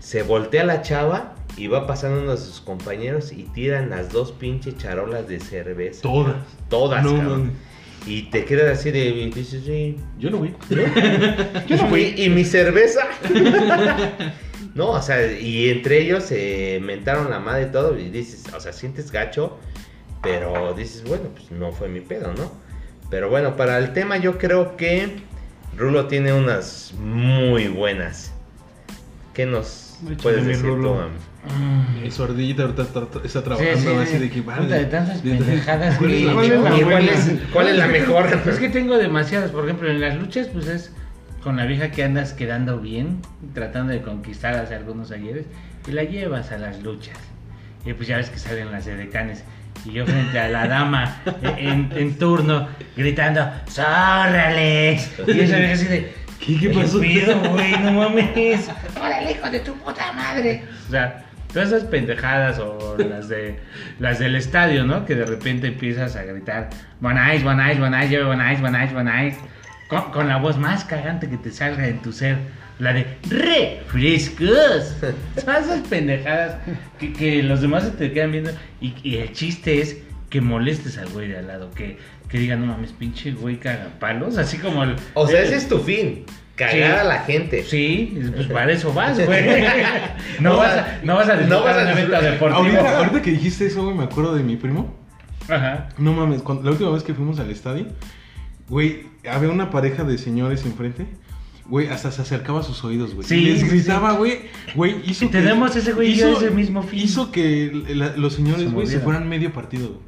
Se 0.01 0.23
voltea 0.23 0.65
la 0.65 0.83
chava 0.83 1.37
y 1.57 1.69
va 1.69 1.87
pasando 1.87 2.21
uno 2.23 2.33
de 2.33 2.39
sus 2.39 2.61
compañeros 2.61 3.33
y 3.33 3.45
tiran 3.45 3.91
las 3.91 4.11
dos 4.11 4.33
pinches 4.33 4.77
charolas 4.77 5.29
de 5.29 5.39
cerveza. 5.39 6.03
Todas. 6.03 6.37
Todas, 6.69 7.05
No, 7.05 7.17
cabrón. 7.17 7.53
Y 8.05 8.23
te 8.23 8.45
quedas 8.45 8.79
así 8.81 8.91
de. 8.91 9.07
y 9.11 9.31
dices, 9.31 9.63
sí, 9.65 9.97
Yo 10.19 10.31
no 10.31 10.41
vi. 10.41 10.53
yo 11.69 11.77
no 11.77 11.89
fui. 11.89 12.15
¿Y 12.17 12.29
mi 12.31 12.45
cerveza? 12.45 13.03
no, 14.75 14.91
o 14.91 15.03
sea, 15.03 15.31
y 15.33 15.69
entre 15.71 16.01
ellos 16.01 16.25
se 16.25 16.81
mentaron 16.83 17.31
la 17.31 17.41
madre 17.41 17.65
y 17.69 17.73
todo. 17.73 17.99
Y 17.99 18.09
dices, 18.11 18.45
o 18.55 18.61
sea, 18.61 18.73
sientes 18.73 19.11
gacho. 19.13 19.59
Pero 20.23 20.73
dices, 20.75 21.03
bueno, 21.05 21.25
pues 21.35 21.51
no 21.51 21.73
fue 21.73 21.89
mi 21.89 22.01
pedo, 22.01 22.33
¿no? 22.33 22.53
Pero 23.11 23.29
bueno, 23.29 23.57
para 23.57 23.79
el 23.79 23.93
tema 23.93 24.17
yo 24.19 24.39
creo 24.39 24.77
que 24.77 25.17
Rulo 25.77 26.07
tiene 26.07 26.33
unas 26.33 26.95
muy 26.99 27.69
buenas. 27.69 28.33
¿Qué 29.35 29.47
nos 29.47 29.95
Échale, 30.03 30.17
puedes 30.23 30.47
decir 30.47 30.63
tú, 30.65 30.77
Rulo. 30.77 31.09
Mm. 31.59 32.11
Su 32.11 32.23
ardillita 32.23 32.63
ahorita 32.63 32.83
está, 33.25 33.43
trabajando 33.43 33.81
sí, 33.81 33.89
así 34.01 34.13
sí. 34.13 34.19
de 34.19 34.31
que 34.31 34.43
Puta, 34.43 34.63
de 34.63 34.85
tantas 34.85 35.19
pendejadas 35.23 35.99
¿Cuál 35.99 36.13
es 36.13 36.23
la- 36.23 36.33
¿Cuál 36.35 37.09
es 37.09 37.27
la 37.27 37.39
cuál 37.53 37.69
es 37.69 37.77
la 37.77 37.87
mejor? 37.89 38.27
Es 38.47 38.59
que 38.59 38.69
tengo 38.69 38.97
demasiadas, 38.97 39.51
por 39.51 39.65
ejemplo, 39.65 39.91
en 39.91 40.01
las 40.01 40.17
luchas, 40.17 40.47
pues 40.53 40.69
es 40.69 40.93
con 41.43 41.57
la 41.57 41.65
vieja 41.67 41.91
que 41.91 42.05
andas 42.05 42.33
quedando 42.33 42.79
bien, 42.79 43.21
tratando 43.55 43.93
de 43.93 44.03
conquistar 44.03 44.55
hace 44.55 44.75
algunos 44.75 45.11
ayeres, 45.11 45.47
y 45.87 45.93
la 45.93 46.05
llevas 46.05 46.53
a 46.53 46.59
las 46.59 46.83
luchas. 46.83 47.19
Y 47.85 47.93
pues 47.95 48.09
ya 48.09 48.17
ves 48.17 48.31
que 48.31 48.39
salen 48.39 48.71
las 48.71 48.87
edecanes. 48.87 49.45
Y 49.85 49.93
yo 49.93 50.07
frente 50.07 50.39
a 50.39 50.49
la 50.49 50.69
dama 50.69 51.21
en, 51.57 51.91
en 51.95 52.19
turno, 52.19 52.69
gritando, 52.97 53.51
¡Sórrales! 53.67 55.11
Y 55.27 55.41
esa 55.41 55.57
vieja 55.57 55.73
así 55.75 55.87
de, 55.87 56.15
¿Qué, 56.45 56.59
qué 56.59 56.71
pasó? 56.71 57.01
pido, 57.01 57.39
güey? 57.51 57.73
No 57.81 57.93
mames. 58.09 58.71
¡Órale, 59.01 59.33
hijo 59.33 59.51
de 59.51 59.61
tu 59.61 59.75
puta 59.75 60.13
madre! 60.13 60.65
O 60.89 60.91
sea, 60.91 61.25
todas 61.53 61.69
esas 61.69 61.85
pendejadas 61.85 62.59
o 62.59 62.97
las 62.99 63.29
de 63.29 63.59
las 63.99 64.19
del 64.19 64.37
estadio, 64.37 64.85
¿no? 64.85 65.05
Que 65.05 65.15
de 65.15 65.27
repente 65.27 65.69
empiezas 65.69 66.17
a 66.17 66.23
gritar 66.23 66.71
One 67.03 67.37
Ice, 67.37 67.47
One 67.47 67.73
Ice, 67.73 67.83
One 67.83 68.05
Ice, 68.05 69.27
Ice. 69.27 69.39
Con, 70.01 70.11
con 70.13 70.29
la 70.29 70.39
voz 70.39 70.57
más 70.59 70.85
cagante 70.85 71.29
que 71.29 71.37
te 71.37 71.51
salga 71.51 71.87
en 71.87 72.01
tu 72.01 72.13
ser. 72.13 72.39
La 72.79 72.93
de 72.93 73.07
refrescos. 73.29 74.97
Todas 75.45 75.65
esas 75.67 75.81
pendejadas 75.89 76.57
que, 76.99 77.13
que 77.13 77.43
los 77.43 77.61
demás 77.61 77.85
se 77.85 77.91
te 77.91 78.13
quedan 78.13 78.33
viendo. 78.33 78.51
Y, 78.81 78.95
y 79.03 79.17
el 79.19 79.33
chiste 79.33 79.81
es 79.81 79.99
que 80.31 80.41
molestes 80.41 80.99
al 80.99 81.09
güey 81.11 81.29
de 81.29 81.39
al 81.39 81.47
lado. 81.47 81.71
Que, 81.73 81.99
que 82.29 82.39
digan, 82.39 82.61
no 82.61 82.67
mames, 82.67 82.93
pinche 82.93 83.33
güey 83.33 83.59
cagapalos. 83.59 84.39
Así 84.39 84.59
como 84.59 84.83
el. 84.85 84.97
O 85.15 85.27
sea, 85.27 85.41
el- 85.41 85.47
ese 85.47 85.57
es 85.57 85.69
tu 85.69 85.79
fin. 85.79 86.25
Cagar 86.57 86.75
Sí. 86.75 86.83
a 86.83 87.05
la 87.05 87.19
gente. 87.21 87.63
Sí, 87.63 88.19
pues 88.35 88.47
para 88.49 88.73
eso 88.73 88.93
vas, 88.93 89.25
güey. 89.25 89.43
No, 90.41 90.55
O 90.55 90.57
vas 90.59 90.73
sea, 90.73 90.99
a, 91.03 91.05
no 91.05 91.17
vas 91.17 91.29
a 91.29 91.37
no 91.37 91.63
vas 91.63 91.77
a 91.79 91.83
un 91.83 91.89
evento 91.89 92.21
deportivo. 92.21 92.59
Ahorita, 92.59 92.99
ahorita 92.99 93.23
que 93.23 93.31
dijiste 93.31 93.67
eso, 93.67 93.85
güey, 93.85 93.97
me 93.97 94.05
acuerdo 94.05 94.35
de 94.35 94.43
mi 94.43 94.57
primo. 94.57 94.95
Ajá. 95.49 95.89
No 95.99 96.13
mames, 96.13 96.43
cuando- 96.43 96.63
la 96.65 96.71
última 96.73 96.91
vez 96.91 97.03
que 97.03 97.15
fuimos 97.15 97.39
al 97.41 97.51
estadio, 97.51 97.87
güey, 98.73 99.07
había 99.31 99.51
una 99.51 99.71
pareja 99.71 100.03
de 100.05 100.19
señores 100.19 100.65
enfrente. 100.67 101.07
Güey, 101.69 101.87
hasta 101.89 102.11
se 102.11 102.21
acercaba 102.23 102.61
a 102.61 102.63
sus 102.65 102.83
oídos, 102.85 103.15
güey. 103.15 103.27
Sí, 103.27 103.37
y 103.37 103.45
les 103.53 103.61
sí, 103.61 103.69
gritaba, 103.69 104.13
güey. 104.15 104.41
Güey, 104.75 104.97
hizo 105.09 105.27
Y 105.27 105.29
tenemos 105.29 105.77
ese 105.77 105.93
güey 105.93 106.11
y 106.13 106.15
yo 106.17 106.37
ese 106.37 106.51
mismo 106.51 106.83
fin. 106.83 106.99
Hizo 106.99 107.31
que 107.31 107.71
la- 107.95 108.17
los 108.17 108.35
señores, 108.35 108.65
Se 108.65 108.69
güey, 108.71 108.87
se 108.89 108.99
fueran 108.99 109.29
medio 109.29 109.53
partido, 109.53 109.89
güey. 109.91 110.01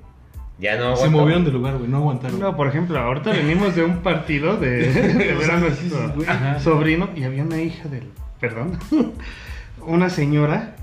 Ya 0.59 0.77
no 0.77 0.97
Se 0.97 1.03
aguantó. 1.05 1.19
movieron 1.19 1.45
de 1.45 1.53
lugar, 1.53 1.77
güey, 1.79 1.89
no 1.89 1.99
aguantaron. 1.99 2.39
No, 2.41 2.57
por 2.57 2.67
ejemplo, 2.69 2.99
ahorita 2.99 3.31
venimos 3.33 3.75
de 3.77 3.85
un 3.85 3.99
partido 4.03 4.57
de, 4.57 4.93
de 4.93 5.35
ver 5.35 5.51
a 5.51 5.59
nuestro 5.59 6.15
Ajá. 6.29 6.59
sobrino 6.61 7.11
y 7.15 7.23
había 7.25 7.45
una 7.45 7.61
hija 7.61 7.89
del. 7.89 8.09
Perdón. 8.41 8.79
Una 9.87 10.09
señora 10.11 10.77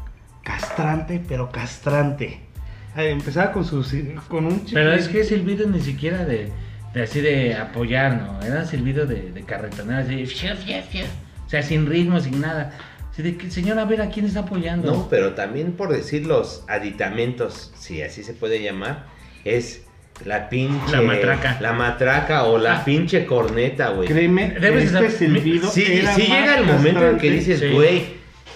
castrante, 0.43 1.21
pero 1.27 1.49
castrante. 1.51 2.39
Empezaba 2.95 3.51
con 3.51 3.65
sus. 3.65 3.93
con 4.27 4.45
un 4.45 4.61
Pero 4.71 4.91
chicle- 4.91 4.95
es 4.97 5.07
que 5.09 5.23
silbido 5.23 5.67
ni 5.67 5.79
siquiera 5.81 6.25
de 6.25 6.51
así 6.95 7.21
de 7.21 7.55
apoyar, 7.55 8.17
¿no? 8.21 8.41
Era 8.41 8.65
silbido 8.65 9.05
de, 9.05 9.31
de 9.31 9.43
carretonera, 9.43 9.99
así, 9.99 10.25
fiu, 10.25 10.55
fiu, 10.55 10.81
fiu. 10.89 11.05
o 11.45 11.49
sea, 11.49 11.61
sin 11.63 11.85
ritmo, 11.85 12.19
sin 12.19 12.41
nada. 12.41 12.73
Así 13.11 13.21
de 13.23 13.35
que, 13.37 13.51
señora, 13.51 13.81
a 13.81 13.85
ver, 13.85 14.01
¿a 14.01 14.09
quién 14.09 14.25
está 14.25 14.41
apoyando? 14.41 14.91
No, 14.91 15.07
pero 15.09 15.33
también 15.33 15.73
por 15.73 15.89
decir 15.91 16.25
los 16.25 16.63
aditamentos, 16.67 17.71
si 17.77 18.01
así 18.01 18.23
se 18.23 18.33
puede 18.33 18.61
llamar, 18.61 19.05
es 19.43 19.83
la 20.25 20.49
pinche. 20.49 20.91
La 20.91 21.01
matraca. 21.01 21.57
La 21.61 21.73
matraca 21.73 22.43
o 22.43 22.57
la 22.57 22.77
Ah. 22.79 22.85
pinche 22.85 23.25
corneta, 23.25 23.89
güey. 23.89 24.07
Créeme, 24.07 24.51
Debes 24.59 24.91
de 24.93 25.05
este 25.07 25.17
silbido. 25.25 25.69
Sí, 25.69 25.83
llega 25.83 26.57
el 26.57 26.65
momento 26.65 27.07
en 27.09 27.17
que 27.17 27.31
dices, 27.31 27.59
Sí. 27.59 27.69
güey, 27.73 28.03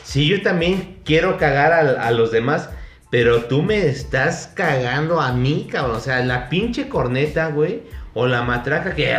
si 0.03 0.27
yo 0.27 0.41
también 0.41 0.99
quiero 1.03 1.37
cagar 1.37 1.73
a, 1.73 2.07
a 2.07 2.11
los 2.11 2.31
demás, 2.31 2.69
pero 3.09 3.45
tú 3.45 3.63
me 3.63 3.87
estás 3.87 4.51
cagando 4.55 5.19
a 5.21 5.33
mí, 5.33 5.67
cabrón. 5.71 5.95
O 5.97 5.99
sea, 5.99 6.23
la 6.23 6.47
pinche 6.49 6.87
corneta, 6.87 7.47
güey, 7.47 7.81
o 8.17 8.25
la 8.27 8.41
matraca 8.43 8.95
que... 8.95 9.13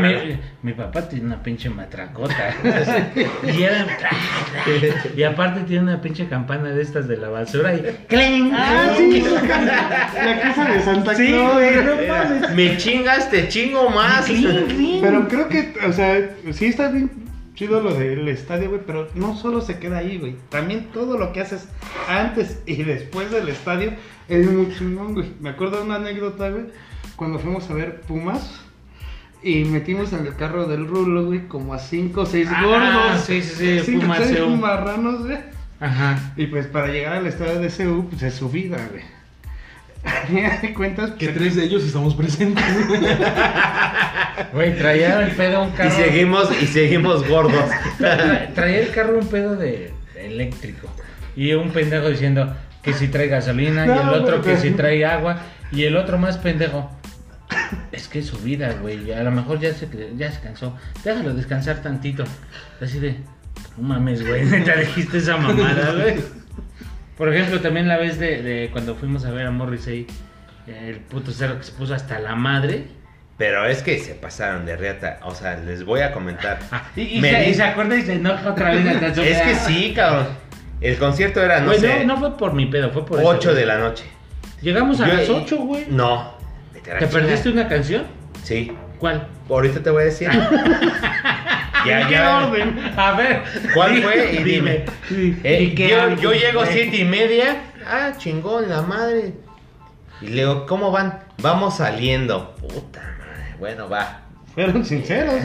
Mi, 0.00 0.08
mi- 0.08 0.38
mi 0.62 0.72
papá 0.72 1.08
tiene 1.08 1.26
una 1.26 1.42
pinche 1.42 1.70
matracota. 1.70 2.54
y, 3.44 3.62
era- 3.62 3.86
y 5.16 5.22
aparte 5.22 5.60
tiene 5.62 5.84
una 5.84 6.00
pinche 6.00 6.26
campana 6.28 6.70
de 6.70 6.82
estas 6.82 7.06
de 7.08 7.16
la 7.16 7.28
basura 7.28 7.74
y. 7.74 7.80
¡Cling! 8.08 8.52
Ah, 8.54 8.92
sí, 8.96 9.22
la 9.22 10.40
casa 10.40 10.64
de 10.72 10.82
Santa 10.82 11.14
Sí, 11.14 11.28
Claus. 11.28 11.62
no 11.84 12.08
mames. 12.08 12.50
Me 12.54 12.76
chingas, 12.76 13.30
te 13.30 13.48
chingo 13.48 13.88
más. 13.90 14.24
Cling, 14.26 14.66
cling. 14.66 15.00
Pero 15.02 15.28
creo 15.28 15.48
que, 15.48 15.74
o 15.86 15.92
sea, 15.92 16.30
sí 16.52 16.66
está 16.66 16.88
bien 16.90 17.10
chido 17.54 17.80
lo 17.80 17.94
del 17.94 18.26
estadio, 18.28 18.70
güey, 18.70 18.80
pero 18.86 19.08
no 19.14 19.36
solo 19.36 19.60
se 19.60 19.78
queda 19.78 19.98
ahí, 19.98 20.18
güey. 20.18 20.34
También 20.48 20.86
todo 20.92 21.16
lo 21.18 21.32
que 21.32 21.40
haces 21.42 21.68
antes 22.08 22.60
y 22.66 22.82
después 22.82 23.30
del 23.30 23.48
estadio 23.48 23.92
es 24.28 24.50
muy 24.50 24.74
chingón, 24.76 25.14
güey. 25.14 25.26
Me 25.40 25.50
acuerdo 25.50 25.76
de 25.78 25.82
una 25.84 25.96
anécdota, 25.96 26.48
güey, 26.48 26.64
cuando 27.16 27.38
fuimos 27.38 27.68
a 27.70 27.74
ver 27.74 28.00
Pumas 28.02 28.60
y 29.42 29.64
metimos 29.64 30.12
en 30.12 30.26
el 30.26 30.34
carro 30.36 30.66
del 30.66 30.86
Rulo, 30.86 31.26
güey, 31.26 31.46
como 31.48 31.74
a 31.74 31.78
cinco 31.78 32.22
o 32.22 32.26
seis 32.26 32.48
Ah, 32.50 32.62
gordos. 32.64 33.24
sí, 33.26 33.42
sí, 33.42 33.54
sí, 33.56 33.80
Cinco, 33.84 34.02
Pumas 34.02 34.20
seis 34.26 34.38
CU. 34.40 34.50
marranos, 34.56 35.24
güey. 35.26 35.38
Ajá. 35.80 36.32
Y 36.36 36.46
pues 36.46 36.66
para 36.66 36.88
llegar 36.88 37.14
al 37.14 37.26
estadio 37.26 37.60
de 37.60 37.68
CU, 37.68 38.08
pues 38.10 38.22
es 38.22 38.34
subida, 38.34 38.78
güey. 38.90 39.02
Ya 40.42 40.60
te 40.60 40.74
cuentas 40.74 41.12
Que 41.12 41.26
pues, 41.26 41.38
tres 41.38 41.56
de 41.56 41.64
ellos 41.64 41.82
estamos 41.84 42.14
presentes. 42.14 42.64
Güey, 44.52 44.76
traía 44.76 45.20
el 45.22 45.30
pedo 45.32 45.62
un 45.62 45.68
Y 45.70 45.72
carro. 45.72 45.90
seguimos, 45.90 46.62
y 46.62 46.66
seguimos 46.66 47.26
gordos. 47.28 47.64
Tra- 47.98 48.52
traía 48.54 48.80
el 48.80 48.90
carro 48.90 49.18
un 49.18 49.26
pedo 49.28 49.56
de, 49.56 49.92
de 50.14 50.26
eléctrico. 50.26 50.88
Y 51.36 51.52
un 51.54 51.70
pendejo 51.70 52.08
diciendo 52.08 52.54
que 52.82 52.92
si 52.92 53.08
trae 53.08 53.28
gasolina, 53.28 53.86
y 53.86 53.90
el 53.90 54.08
otro 54.08 54.42
güey. 54.42 54.54
que 54.54 54.60
si 54.60 54.70
trae 54.72 55.04
agua, 55.04 55.38
y 55.72 55.84
el 55.84 55.96
otro 55.96 56.18
más 56.18 56.36
pendejo. 56.38 56.90
Es 57.92 58.08
que 58.08 58.18
es 58.20 58.26
su 58.26 58.38
vida, 58.38 58.74
güey. 58.80 59.12
A 59.12 59.22
lo 59.22 59.30
mejor 59.30 59.60
ya 59.60 59.72
se, 59.74 59.88
ya 60.16 60.30
se 60.30 60.40
cansó. 60.40 60.76
Déjalo 61.04 61.34
descansar 61.34 61.82
tantito. 61.82 62.24
Así 62.80 62.98
de. 62.98 63.16
No 63.76 63.88
mames, 63.88 64.26
güey. 64.26 64.44
Neta 64.46 64.76
dijiste 64.76 65.18
esa 65.18 65.36
mamada, 65.36 65.92
güey. 65.92 66.16
Por 67.16 67.32
ejemplo, 67.32 67.60
también 67.60 67.86
la 67.88 67.96
vez 67.96 68.18
de, 68.18 68.42
de 68.42 68.70
cuando 68.72 68.94
fuimos 68.96 69.24
a 69.24 69.30
ver 69.30 69.46
a 69.46 69.50
Morrissey, 69.50 70.06
el 70.66 70.96
puto 70.96 71.30
cerro 71.30 71.58
que 71.58 71.64
se 71.64 71.72
puso 71.72 71.94
hasta 71.94 72.18
la 72.18 72.34
madre. 72.34 72.86
Pero 73.38 73.66
es 73.66 73.82
que 73.82 73.98
se 73.98 74.14
pasaron 74.14 74.64
de 74.66 74.76
reata. 74.76 75.18
O 75.24 75.34
sea, 75.34 75.56
les 75.56 75.84
voy 75.84 76.00
a 76.00 76.12
comentar. 76.12 76.58
Y, 76.96 77.18
y 77.18 77.20
Me 77.20 77.30
se, 77.30 77.40
di- 77.40 77.50
y 77.50 77.54
se 77.54 77.62
acuerda 77.62 77.96
y 77.96 78.02
se 78.02 78.14
enoja 78.14 78.50
otra 78.50 78.72
vez. 78.74 78.84
Es 79.18 79.42
que 79.42 79.54
sí, 79.56 79.92
cabrón. 79.94 80.26
El 80.80 80.98
concierto 80.98 81.42
era, 81.42 81.60
no 81.60 81.72
sé, 81.74 82.04
no, 82.04 82.14
no 82.14 82.20
fue 82.20 82.36
por 82.36 82.52
mi 82.52 82.66
pedo, 82.66 82.90
fue 82.90 83.06
por 83.06 83.18
eso, 83.20 83.28
8 83.28 83.50
güey. 83.50 83.60
de 83.60 83.66
la 83.66 83.78
noche. 83.78 84.04
Llegamos 84.60 85.00
a 85.00 85.06
Yo- 85.08 85.14
las 85.14 85.28
8, 85.28 85.56
güey. 85.58 85.86
No. 85.88 86.33
A 86.92 86.98
¿Te 86.98 87.06
chingada. 87.06 87.10
perdiste 87.10 87.48
una 87.50 87.68
canción? 87.68 88.04
Sí. 88.42 88.72
¿Cuál? 88.98 89.26
Ahorita 89.48 89.82
te 89.82 89.90
voy 89.90 90.02
a 90.02 90.06
decir. 90.06 90.28
ya, 91.86 92.00
¿En 92.02 92.08
qué 92.08 92.14
ya. 92.14 92.46
orden? 92.46 92.92
A 92.96 93.12
ver. 93.12 93.42
¿Cuál 93.74 94.02
fue? 94.02 94.32
Y 94.34 94.42
dime. 94.44 94.84
Eh, 95.42 95.62
¿Y 95.62 95.74
qué 95.74 95.88
yo, 95.88 96.14
yo 96.16 96.32
llego 96.32 96.60
güey? 96.60 96.72
siete 96.72 96.96
y 96.98 97.04
media. 97.04 97.62
Ah, 97.86 98.12
chingón, 98.16 98.68
la 98.68 98.82
madre. 98.82 99.34
Y 100.20 100.26
le 100.28 100.42
digo, 100.42 100.64
¿cómo 100.66 100.90
van? 100.90 101.20
Vamos 101.38 101.76
saliendo. 101.78 102.54
Puta 102.56 103.00
madre. 103.18 103.56
Bueno, 103.58 103.88
va. 103.88 104.20
Fueron 104.54 104.84
sinceros. 104.84 105.34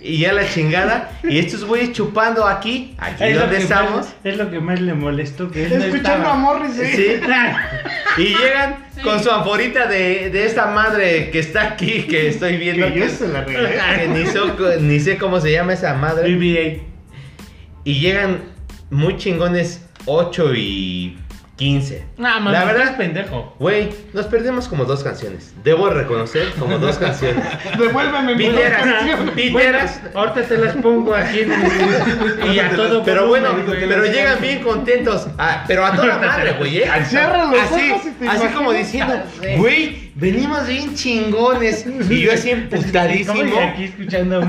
Y 0.00 0.18
ya 0.18 0.32
la 0.32 0.46
chingada. 0.48 1.10
Y 1.24 1.38
estos 1.38 1.64
güeyes 1.64 1.92
chupando 1.92 2.46
aquí. 2.46 2.94
Aquí 2.98 3.24
Es 3.24 3.38
donde 3.38 3.56
estamos. 3.58 3.92
más- 4.06 4.14
es 4.24 4.36
lo 4.36 4.50
que 4.50 4.60
más 4.60 4.80
le 4.80 4.94
molestó 4.94 5.50
que 5.50 5.64
él 5.66 5.70
no 5.78 5.84
Escuchando 5.84 6.10
estaba. 6.18 6.32
a 6.32 6.36
Morrissey. 6.36 6.96
Sí. 6.96 7.20
Y 8.18 8.28
llegan 8.34 8.76
con 9.02 9.22
su 9.22 9.30
anforita 9.30 9.86
de, 9.86 10.30
de 10.30 10.46
esta 10.46 10.66
madre 10.68 11.30
que 11.30 11.38
está 11.38 11.62
aquí, 11.64 12.04
que 12.04 12.28
estoy 12.28 12.56
viendo. 12.56 12.86
Que 12.92 12.98
yo 13.00 13.04
que- 13.06 13.10
se 13.10 13.28
la 13.28 13.42
regalé. 13.44 13.78
que 14.02 14.08
ni, 14.08 14.26
so- 14.26 14.56
ni 14.80 15.00
sé 15.00 15.18
cómo 15.18 15.40
se 15.40 15.52
llama 15.52 15.74
esa 15.74 15.92
madre. 15.94 16.34
BBA. 16.34 16.82
Y 17.84 18.00
llegan 18.00 18.40
muy 18.90 19.16
chingones 19.16 19.86
8 20.06 20.54
y 20.54 21.18
15. 21.56 22.04
No, 22.18 22.28
mames, 22.40 22.52
La 22.52 22.60
es 22.60 22.66
verdad, 22.66 22.96
pendejo. 22.98 23.54
güey, 23.58 23.88
nos 24.12 24.26
perdimos 24.26 24.68
como 24.68 24.84
dos 24.84 25.02
canciones. 25.02 25.54
Debo 25.64 25.88
reconocer 25.88 26.52
como 26.58 26.78
dos 26.78 26.98
canciones. 26.98 27.42
Devuélveme 27.78 28.34
mi 28.34 28.46
Piteras, 28.48 28.82
canción. 28.82 29.30
piteras. 29.30 30.00
Ahorita 30.12 30.42
te 30.42 30.58
las 30.58 30.76
pongo 30.76 31.14
aquí 31.14 31.40
en 31.40 31.52
el- 31.52 32.54
y 32.54 32.58
a 32.58 32.76
todo 32.76 33.02
Pero 33.04 33.26
volumen, 33.26 33.52
bueno, 33.54 33.66
güey. 33.66 33.88
pero 33.88 34.04
llegan 34.04 34.38
bien 34.42 34.62
contentos. 34.62 35.28
Ah, 35.38 35.64
pero 35.66 35.86
a 35.86 35.96
toda 35.96 36.18
madre, 36.18 36.52
güey. 36.58 36.76
¿eh? 36.78 36.90
Cierra 37.06 37.46
los 37.46 37.58
Así, 37.58 37.90
ojos 37.90 38.02
y 38.06 38.10
te 38.10 38.28
así 38.28 38.46
como 38.48 38.72
diciendo, 38.74 39.14
güey, 39.56 40.10
venimos 40.14 40.66
bien 40.66 40.94
chingones. 40.94 41.86
Y 42.10 42.20
yo 42.20 42.32
así 42.34 42.50
emputadísimo. 42.50 43.58
Aquí 43.60 43.84
escuchando. 43.84 44.42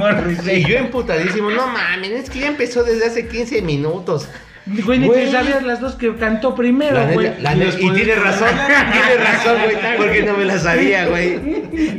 Y 0.51 0.65
yo 0.65 0.77
emputadísimo, 0.77 1.51
no 1.51 1.67
mames, 1.67 2.11
es 2.11 2.29
que 2.29 2.39
ya 2.39 2.47
empezó 2.47 2.83
desde 2.83 3.05
hace 3.05 3.27
15 3.29 3.61
minutos. 3.61 4.27
Güey, 4.83 4.99
ni 4.99 5.09
te 5.09 5.31
sabías 5.31 5.63
las 5.63 5.79
dos 5.79 5.95
que 5.95 6.13
cantó 6.15 6.53
primero, 6.53 6.93
La 6.99 7.11
güey. 7.11 7.27
y 7.79 7.89
tiene 7.91 8.15
razón, 8.15 8.49
tiene 8.91 9.23
razón, 9.23 9.57
güey, 9.63 9.97
porque 9.97 10.23
no 10.23 10.37
me 10.37 10.45
la 10.45 10.59
sabía, 10.59 11.05
güey. 11.07 11.39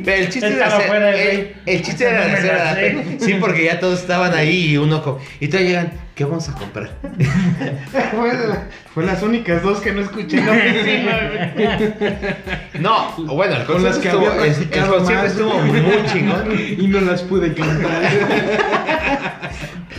Pero 0.05 0.17
el 0.25 0.29
chiste 0.29 0.49
era 0.55 0.67
hacer, 0.67 1.55
el, 1.67 1.83
chiste 1.83 2.05
era 2.05 2.27
No 2.29 2.35
hacer 2.37 2.55
la 2.55 2.71
a- 2.71 2.75
sé. 2.75 3.17
Sí, 3.21 3.35
porque 3.41 3.65
ya 3.65 3.81
todos 3.81 4.01
estaban 4.01 4.35
ahí 4.35 4.73
y 4.73 4.77
uno 4.77 5.03
co- 5.03 5.19
y 5.41 5.49
todos 5.49 5.65
llegan, 5.65 5.93
¿qué 6.15 6.25
vamos 6.25 6.49
a 6.49 6.53
comprar? 6.55 6.91
Fue, 8.15 8.33
la- 8.35 8.65
fue 8.93 9.05
las 9.07 9.23
únicas 9.23 9.63
dos 9.63 9.81
que 9.81 9.93
no 9.93 10.01
escuché 10.03 10.39
en 10.39 10.47
la 10.47 10.53
oficina, 10.53 11.21
güey. 11.55 12.83
No, 12.83 13.13
bueno, 13.35 13.57
el 13.57 13.65
Con 13.65 13.83
las 13.83 13.95
concierto 13.95 14.21
que 14.21 14.27
estuvo, 14.27 14.45
el, 14.45 14.83
el 14.83 14.89
concierto 14.91 15.27
estuvo 15.27 15.59
muy 15.59 16.05
chingón. 16.13 16.61
y 16.79 16.87
no 16.89 17.01
las 17.01 17.23
pude 17.23 17.55
cantar. 17.55 18.03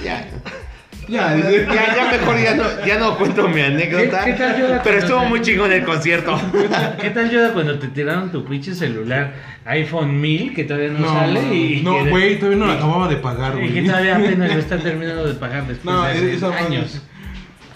Ya, 0.03 0.25
ya, 1.09 1.35
ya, 1.37 1.95
ya 1.95 2.11
mejor 2.11 2.37
ya 2.39 2.55
no, 2.55 2.85
ya 2.85 2.99
no 2.99 3.17
cuento 3.17 3.47
mi 3.47 3.61
anécdota. 3.61 4.23
¿Qué- 4.23 4.31
qué 4.31 4.37
tal, 4.37 4.59
Yoda, 4.59 4.81
pero 4.83 4.97
estuvo 4.99 5.21
te- 5.21 5.27
muy 5.27 5.41
chingón 5.41 5.71
el 5.71 5.83
concierto. 5.83 6.39
¿Qué 7.01 7.09
tal, 7.09 7.29
Yoda, 7.29 7.53
cuando 7.53 7.77
te 7.79 7.87
tiraron 7.87 8.31
tu 8.31 8.45
pinche 8.45 8.73
celular 8.75 9.33
iPhone 9.65 10.19
1000 10.21 10.53
que 10.53 10.63
todavía 10.63 10.89
no, 10.89 10.99
No, 10.99 11.13
sale? 11.13 11.41
y 11.55 11.81
no, 11.81 12.03
que- 12.03 12.09
güey, 12.09 12.35
todavía 12.39 12.59
no 12.59 12.67
la 12.67 12.73
acababa 12.73 13.07
de 13.07 13.17
pagar, 13.17 13.55
Y 13.57 13.67
que 13.67 13.71
güey. 13.73 13.85
todavía 13.87 14.15
apenas 14.17 14.53
lo 14.53 14.59
están 14.59 14.81
terminando 14.81 15.27
de 15.27 15.33
pagar 15.35 15.67
después 15.67 15.85
No, 15.95 16.03
de 16.03 16.11
hace 16.11 16.45
años. 16.65 17.01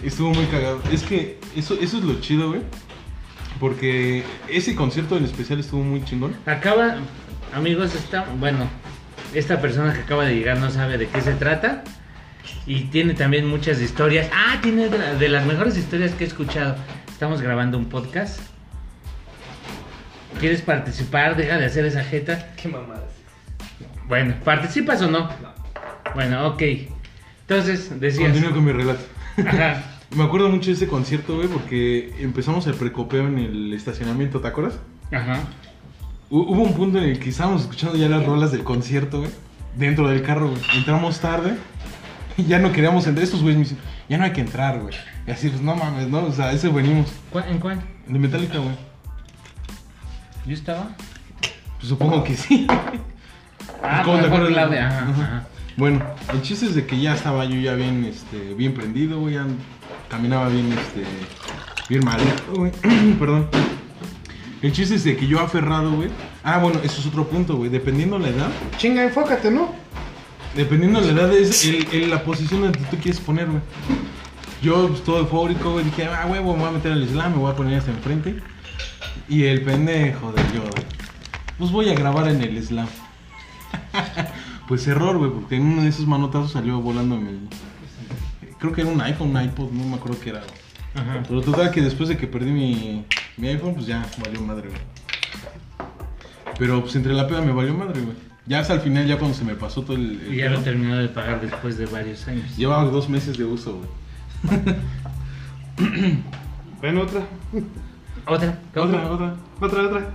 Estuvo 0.03 0.31
muy 0.33 0.45
cagado. 0.45 0.81
Es 0.91 1.03
que 1.03 1.37
eso, 1.55 1.77
eso 1.79 1.97
es 1.97 2.03
lo 2.03 2.19
chido, 2.19 2.49
güey. 2.49 2.61
Porque 3.59 4.23
ese 4.49 4.75
concierto 4.75 5.15
en 5.17 5.23
especial 5.25 5.59
estuvo 5.59 5.81
muy 5.83 6.03
chingón. 6.03 6.35
Acaba, 6.45 6.95
amigos, 7.53 7.95
está, 7.95 8.25
bueno, 8.39 8.67
esta 9.33 9.61
persona 9.61 9.93
que 9.93 10.01
acaba 10.01 10.25
de 10.25 10.35
llegar 10.35 10.57
no 10.57 10.69
sabe 10.69 10.97
de 10.97 11.07
qué 11.07 11.21
se 11.21 11.33
trata. 11.33 11.83
Y 12.65 12.81
tiene 12.85 13.13
también 13.13 13.47
muchas 13.47 13.79
historias. 13.81 14.29
Ah, 14.33 14.59
tiene 14.61 14.89
de, 14.89 14.97
la- 14.97 15.13
de 15.15 15.29
las 15.29 15.45
mejores 15.45 15.77
historias 15.77 16.11
que 16.13 16.23
he 16.23 16.27
escuchado. 16.27 16.75
Estamos 17.11 17.41
grabando 17.41 17.77
un 17.77 17.85
podcast. 17.85 18.39
¿Quieres 20.39 20.61
participar? 20.61 21.35
Deja 21.35 21.57
de 21.57 21.65
hacer 21.65 21.85
esa 21.85 22.03
jeta. 22.03 22.53
Qué 22.61 22.67
mamadas. 22.67 23.03
Bueno, 24.07 24.35
¿participas 24.43 25.01
o 25.01 25.09
no? 25.09 25.29
Bueno, 26.15 26.47
ok. 26.47 26.61
Entonces, 27.41 27.99
decías. 27.99 28.31
Continúo 28.31 28.53
con 28.53 28.65
mi 28.65 28.71
relato. 28.71 29.01
Ajá. 29.45 29.83
Me 30.15 30.23
acuerdo 30.23 30.47
mucho 30.49 30.67
de 30.67 30.73
ese 30.73 30.87
concierto, 30.87 31.35
güey, 31.37 31.47
porque 31.47 32.13
empezamos 32.19 32.67
el 32.67 32.75
precopeo 32.75 33.27
en 33.27 33.39
el 33.39 33.73
estacionamiento, 33.73 34.41
¿te 34.41 34.47
acuerdas? 34.47 34.75
Ajá. 35.11 35.39
Hu- 36.29 36.45
Hubo 36.49 36.61
un 36.61 36.73
punto 36.75 36.99
en 36.99 37.05
el 37.05 37.19
que 37.19 37.29
estábamos 37.29 37.61
escuchando 37.63 37.95
ya 37.97 38.07
las 38.09 38.23
rolas 38.25 38.51
del 38.51 38.63
concierto, 38.63 39.19
güey. 39.21 39.31
Dentro 39.75 40.07
del 40.07 40.21
carro, 40.21 40.49
güey. 40.49 40.61
Entramos 40.75 41.19
tarde. 41.19 41.55
Y 42.37 42.43
ya 42.47 42.59
no 42.59 42.71
queríamos 42.71 43.05
entrar. 43.07 43.23
Estos 43.23 43.41
güeyes 43.41 43.57
me 43.57 43.63
dicen, 43.63 43.77
ya 44.09 44.17
no 44.17 44.23
hay 44.23 44.31
que 44.31 44.41
entrar, 44.41 44.79
güey. 44.79 44.93
Y 45.27 45.31
así, 45.31 45.49
pues 45.49 45.61
no 45.61 45.75
mames, 45.75 46.07
¿no? 46.09 46.23
O 46.25 46.31
sea, 46.31 46.45
a 46.45 46.51
ese 46.51 46.69
venimos. 46.69 47.07
¿Cuál- 47.31 47.45
¿En 47.49 47.59
cuál? 47.59 47.81
De 48.07 48.19
Metallica, 48.19 48.57
güey. 48.59 48.75
¿Yo 50.45 50.53
estaba? 50.53 50.89
Pues 51.77 51.87
supongo 51.89 52.23
que 52.23 52.35
sí. 52.35 52.67
Ah, 53.81 54.01
¿Cómo 54.05 54.19
te 54.19 54.25
acuerdas? 54.27 54.49
Claudia, 54.49 54.87
ajá, 54.87 54.99
Ajá. 55.09 55.23
ajá. 55.23 55.47
Bueno, 55.77 56.03
el 56.31 56.41
chiste 56.43 56.65
es 56.67 56.75
de 56.75 56.85
que 56.85 56.99
ya 56.99 57.15
estaba 57.15 57.45
yo 57.45 57.55
ya 57.59 57.73
bien, 57.73 58.05
este, 58.05 58.53
bien 58.53 58.73
prendido, 58.73 59.19
güey, 59.19 59.33
ya 59.35 59.45
caminaba 60.09 60.47
bien, 60.49 60.71
este, 60.71 61.03
bien 61.89 62.05
mal, 62.05 62.19
güey, 62.53 62.71
perdón. 63.19 63.47
El 64.61 64.71
chiste 64.71 64.95
es 64.95 65.03
de 65.03 65.17
que 65.17 65.27
yo 65.27 65.39
aferrado, 65.39 65.91
güey. 65.93 66.09
Ah, 66.43 66.59
bueno, 66.59 66.79
eso 66.83 67.01
es 67.01 67.07
otro 67.07 67.27
punto, 67.27 67.55
güey. 67.57 67.69
Dependiendo 67.71 68.19
la 68.19 68.29
edad, 68.29 68.49
Chinga, 68.77 69.03
enfócate, 69.03 69.49
¿no? 69.49 69.71
Dependiendo 70.55 71.01
la 71.01 71.11
edad 71.11 71.33
es 71.33 71.65
el, 71.65 71.87
el- 71.91 72.09
la 72.09 72.23
posición 72.23 72.61
donde 72.61 72.79
tú 72.79 72.97
quieres 72.97 73.19
poner, 73.19 73.47
güey. 73.47 73.61
Yo 74.61 74.87
pues, 74.87 75.03
todo 75.03 75.19
eufórico, 75.19 75.71
güey, 75.71 75.83
dije, 75.85 76.05
ah, 76.05 76.25
huevo, 76.29 76.53
me 76.53 76.59
voy 76.59 76.69
a 76.69 76.71
meter 76.71 76.91
al 76.93 77.03
islam, 77.03 77.33
me 77.33 77.37
voy 77.39 77.51
a 77.51 77.55
poner 77.55 77.79
hasta 77.79 77.91
enfrente. 77.91 78.35
Y 79.27 79.43
el 79.43 79.61
pendejo 79.61 80.31
de 80.31 80.41
yo, 80.53 80.61
güey, 80.61 80.85
pues 81.57 81.71
voy 81.71 81.89
a 81.89 81.93
grabar 81.93 82.27
en 82.29 82.41
el 82.41 82.57
islam. 82.57 82.87
pues 84.67 84.87
error, 84.87 85.17
güey, 85.17 85.31
porque 85.31 85.55
en 85.55 85.63
uno 85.65 85.81
de 85.83 85.89
esos 85.89 86.07
manotazos 86.07 86.51
salió 86.51 86.79
volando 86.81 87.17
mi... 87.17 87.47
Creo 88.59 88.71
que 88.71 88.81
era 88.81 88.89
un 88.89 89.01
iPhone, 89.01 89.35
un 89.35 89.43
iPod, 89.43 89.71
no 89.71 89.83
me 89.85 89.95
acuerdo 89.95 90.19
qué 90.21 90.29
era, 90.29 90.39
güey. 90.39 90.63
Ajá. 90.95 91.23
Pero 91.27 91.41
total 91.41 91.71
que 91.71 91.81
después 91.81 92.07
de 92.07 92.15
que 92.17 92.27
perdí 92.27 92.51
mi, 92.51 93.05
mi 93.37 93.47
iPhone, 93.47 93.73
pues 93.73 93.85
ya 93.87 94.05
valió 94.23 94.39
madre, 94.41 94.69
güey. 94.69 94.81
Pero 96.57 96.81
pues 96.81 96.95
entre 96.95 97.13
la 97.13 97.27
peda 97.27 97.41
me 97.41 97.51
valió 97.51 97.73
madre, 97.73 97.99
güey. 98.01 98.15
Ya 98.45 98.59
hasta 98.59 98.73
el 98.73 98.81
final, 98.81 99.07
ya 99.07 99.17
cuando 99.17 99.37
se 99.37 99.45
me 99.45 99.55
pasó 99.55 99.83
todo 99.83 99.95
el... 99.95 100.19
el 100.21 100.33
Y 100.33 100.37
ya 100.37 100.49
lo 100.49 100.59
he 100.59 100.63
terminado 100.63 101.01
de 101.01 101.07
pagar 101.07 101.39
después 101.39 101.77
de 101.77 101.85
varios 101.85 102.27
años. 102.27 102.57
Llevaba 102.57 102.83
dos 102.85 103.07
meses 103.07 103.37
de 103.37 103.45
uso, 103.45 103.79
güey. 103.79 104.59
Ven 106.81 106.97
otra. 106.97 107.21
¿Otra? 108.27 108.59
Otra, 108.75 109.11
otra. 109.11 109.35
Otra, 109.61 109.83
otra. 109.83 110.09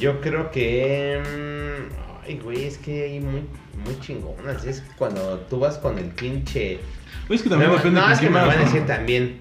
Yo 0.00 0.20
creo 0.20 0.50
que. 0.50 1.22
mm, 1.24 2.08
Ay, 2.28 2.38
güey, 2.44 2.64
es 2.64 2.76
que 2.76 3.04
hay 3.04 3.20
muy, 3.20 3.44
muy 3.84 3.98
chingonas. 4.00 4.64
Es 4.64 4.82
cuando 4.98 5.38
tú 5.48 5.60
vas 5.60 5.78
con 5.78 5.98
el 5.98 6.10
pinche. 6.10 6.80
Es 7.28 7.42
que 7.42 7.48
también 7.48 7.70
no, 7.70 7.76
depende 7.76 8.00
no, 8.00 8.10
es 8.10 8.18
que 8.20 8.28
me 8.28 8.40
van 8.40 8.50
a 8.50 8.56
decir 8.56 8.84
también 8.84 9.38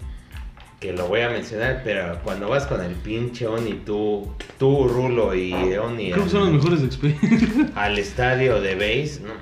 que 0.79 0.93
lo 0.93 1.07
voy 1.07 1.21
a 1.21 1.29
mencionar, 1.29 1.81
pero 1.83 2.19
cuando 2.23 2.49
vas 2.49 2.67
con 2.67 2.81
el 2.83 2.93
pinche 2.93 3.47
Oni, 3.47 3.73
tú, 3.85 4.31
tú 4.59 4.87
Rulo 4.87 5.33
y 5.33 5.53
Oni 5.53 6.11
Creo 6.11 6.23
que 6.25 6.29
son 6.29 6.41
los 6.41 6.63
mejores 6.63 6.83
experiencias. 6.83 7.51
al 7.75 7.97
estadio 7.97 8.61
de 8.61 8.75
base, 8.75 9.21
no, 9.23 9.33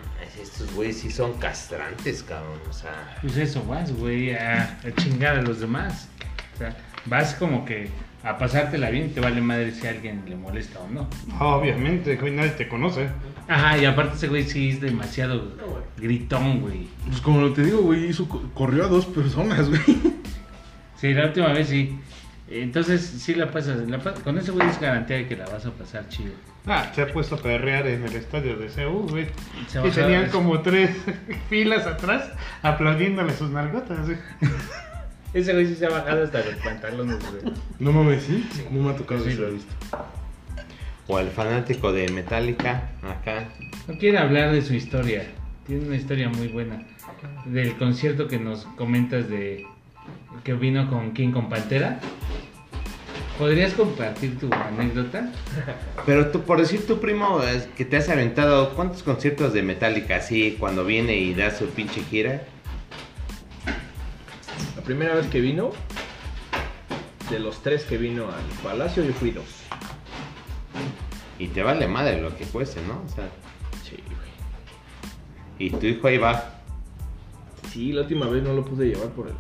estos 0.42 0.74
güeyes 0.74 0.98
sí 1.00 1.12
son 1.12 1.34
castrantes, 1.34 2.24
cabrón. 2.24 2.60
O 2.70 2.74
sea, 2.74 3.18
Pues 3.22 3.36
eso 3.38 3.63
vas, 3.65 3.92
güey, 3.98 4.34
a, 4.34 4.80
a 4.84 4.92
chingar 5.01 5.38
a 5.38 5.42
los 5.42 5.60
demás. 5.60 6.08
O 6.56 6.58
sea, 6.58 6.77
vas 7.06 7.34
como 7.34 7.65
que 7.65 7.89
a 8.24 8.38
pasártela 8.38 8.89
bien, 8.89 9.13
te 9.13 9.20
vale 9.20 9.42
madre 9.42 9.72
si 9.72 9.86
a 9.86 9.89
alguien 9.89 10.24
le 10.27 10.36
molesta 10.38 10.80
o 10.80 10.88
no. 10.89 11.08
Obviamente, 11.39 12.15
güey, 12.15 12.34
nadie 12.34 12.51
te 12.51 12.68
conoce. 12.70 13.10
Ajá, 13.48 13.77
y 13.77 13.86
aparte 13.86 14.15
ese 14.15 14.27
güey 14.30 14.44
sí 14.44 14.70
es 14.70 14.82
demasiado 14.82 15.51
gritón, 15.98 16.62
güey. 16.62 16.88
Pues 17.08 17.22
como 17.22 17.51
te 17.51 17.63
digo, 17.63 17.82
güey, 17.82 18.08
hizo, 18.08 18.27
corrió 18.54 18.86
a 18.86 18.88
dos 18.88 19.06
personas, 19.06 19.70
güey. 19.70 19.82
Sí, 20.98 21.14
la 21.14 21.25
última 21.25 21.48
vez 21.54 21.68
sí. 21.70 21.98
Entonces 22.50 23.02
sí 23.04 23.34
la 23.34 23.50
pasas, 23.52 23.88
la 23.90 23.98
con 24.00 24.38
ese 24.38 24.52
güey 24.52 24.68
es 24.70 24.80
garantía 24.80 25.18
de 25.18 25.28
que 25.28 25.36
la 25.36 25.46
vas 25.48 25.66
a 25.66 25.72
pasar 25.72 26.08
chido. 26.10 26.32
Ah, 26.68 26.92
se 26.94 27.02
ha 27.02 27.08
puesto 27.12 27.36
a 27.36 27.38
perrear 27.40 27.88
en 27.88 28.04
el 28.04 28.16
estadio 28.16 28.56
de 28.58 28.68
CU, 28.68 29.08
güey. 29.10 29.28
Se 29.68 29.86
Y 29.86 29.90
tenían 29.92 30.24
eso. 30.25 30.32
como 30.38 30.62
tres 30.62 30.92
filas 31.50 31.86
atrás 31.88 32.30
aplaudiéndole 32.62 33.34
sus 33.34 33.50
nalgotas, 33.50 34.06
güey. 34.06 34.18
Ese 35.34 35.54
güey 35.54 35.68
sí 35.68 35.75
se 35.75 35.86
ha 35.88 35.90
bajado 35.90 36.24
hasta 36.24 36.40
los 36.46 36.56
pantalones, 36.64 37.18
güey. 37.30 37.54
No 37.80 37.91
mames, 37.91 38.24
¿sí? 38.24 38.48
No 38.72 38.84
me 38.84 38.91
ha 38.91 38.96
tocado 38.96 39.24
Sí, 39.24 39.32
eso. 39.32 39.41
lo 39.41 39.48
he 39.50 39.52
visto. 39.52 39.74
o 41.08 41.19
el 41.19 41.28
fanático 41.30 41.91
de 41.91 42.08
Metallica, 42.10 42.89
acá. 43.04 43.50
No 43.88 43.98
quiere 43.98 44.17
hablar 44.17 44.52
de 44.54 44.62
su 44.62 44.74
historia. 44.76 45.24
Tiene 45.67 45.86
una 45.88 45.96
historia 45.96 46.30
muy 46.30 46.48
buena. 46.48 46.84
Del 47.46 47.76
concierto 47.78 48.28
que 48.28 48.39
nos 48.39 48.65
comentas 48.78 49.30
de 49.30 49.65
que 50.44 50.54
vino 50.54 50.89
con 50.89 51.13
King 51.13 51.32
con 51.32 51.50
Pantera. 51.50 52.00
¿Podrías 53.38 53.74
compartir 53.74 54.39
tu 54.39 54.50
anécdota? 54.54 55.30
Pero 56.06 56.28
tú, 56.32 56.41
por 56.44 56.58
decir 56.60 56.88
tu 56.88 57.00
primo, 57.02 57.41
es 57.44 57.63
que 57.76 57.84
te 57.84 57.98
has 57.98 58.08
aventado, 58.08 58.74
¿cuántos 58.76 59.04
conciertos 59.04 59.52
de 59.54 59.62
Metallica 59.62 60.15
así 60.18 60.56
cuando 60.58 60.86
viene 60.86 61.18
y 61.18 61.34
da 61.34 61.52
su 61.52 61.65
pinche 61.68 62.02
gira? 62.04 62.44
La 64.78 64.82
primera 64.84 65.15
vez 65.15 65.28
que 65.28 65.41
vino, 65.41 65.72
de 67.30 67.39
los 67.39 67.62
tres 67.62 67.84
que 67.84 67.98
vino 67.98 68.26
al 68.26 68.44
palacio, 68.63 69.04
yo 69.04 69.12
fui 69.13 69.32
dos. 69.32 69.46
Y 71.38 71.48
te 71.48 71.62
vale 71.63 71.88
madre 71.88 72.22
lo 72.22 72.34
que 72.38 72.46
cueste, 72.46 72.82
¿no? 72.88 73.02
O 73.06 73.10
sea, 73.13 73.28
Sí, 73.84 73.98
güey. 74.08 75.68
y 75.68 75.70
tu 75.72 75.86
hijo 75.88 76.08
ahí 76.08 76.18
va. 76.18 76.52
Sí, 77.70 77.91
la 77.91 78.02
última 78.04 78.28
vez 78.28 78.41
no 78.44 78.54
lo 78.54 78.63
pude 78.63 78.86
llevar 78.88 79.10
por 79.10 79.28
el. 79.28 79.34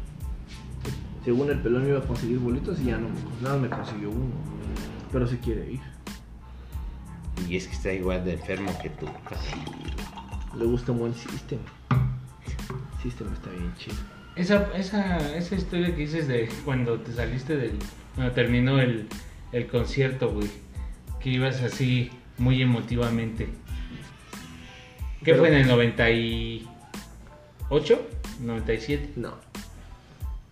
Según 1.25 1.49
el 1.49 1.59
pelón 1.59 1.85
iba 1.87 1.97
a 1.99 2.03
conseguir 2.03 2.37
boletos 2.39 2.79
y 2.79 2.85
ya 2.85 2.97
no 2.97 3.09
me, 3.09 3.15
nada 3.41 3.57
me 3.57 3.67
consiguió 3.69 4.09
uno. 4.11 4.31
Pero 5.11 5.27
sí 5.27 5.37
quiere 5.43 5.71
ir. 5.73 5.81
Y 7.49 7.57
es 7.57 7.67
que 7.67 7.73
está 7.73 7.91
igual 7.91 8.23
de 8.23 8.33
enfermo 8.33 8.71
que 8.81 8.89
tú. 8.91 9.07
Le 10.57 10.65
gusta 10.65 10.91
un 10.93 10.99
buen 10.99 11.13
System. 11.15 11.59
System 13.01 13.27
está 13.33 13.49
bien 13.49 13.73
chido. 13.77 13.95
Esa, 14.35 14.69
esa, 14.75 15.35
esa 15.35 15.55
historia 15.55 15.87
que 15.95 16.01
dices 16.01 16.27
de 16.27 16.47
cuando 16.63 16.99
te 16.99 17.11
saliste 17.13 17.57
del... 17.57 17.77
Cuando 18.15 18.33
terminó 18.33 18.79
el, 18.79 19.07
el 19.51 19.67
concierto, 19.67 20.31
güey. 20.31 20.47
Que 21.19 21.29
ibas 21.31 21.61
así 21.63 22.11
muy 22.37 22.61
emotivamente. 22.61 23.45
¿Qué 25.23 25.31
Pero- 25.31 25.39
fue 25.39 25.47
en 25.49 25.55
el 25.55 25.67
98? 25.67 26.67
¿97? 28.43 29.09
No. 29.15 29.33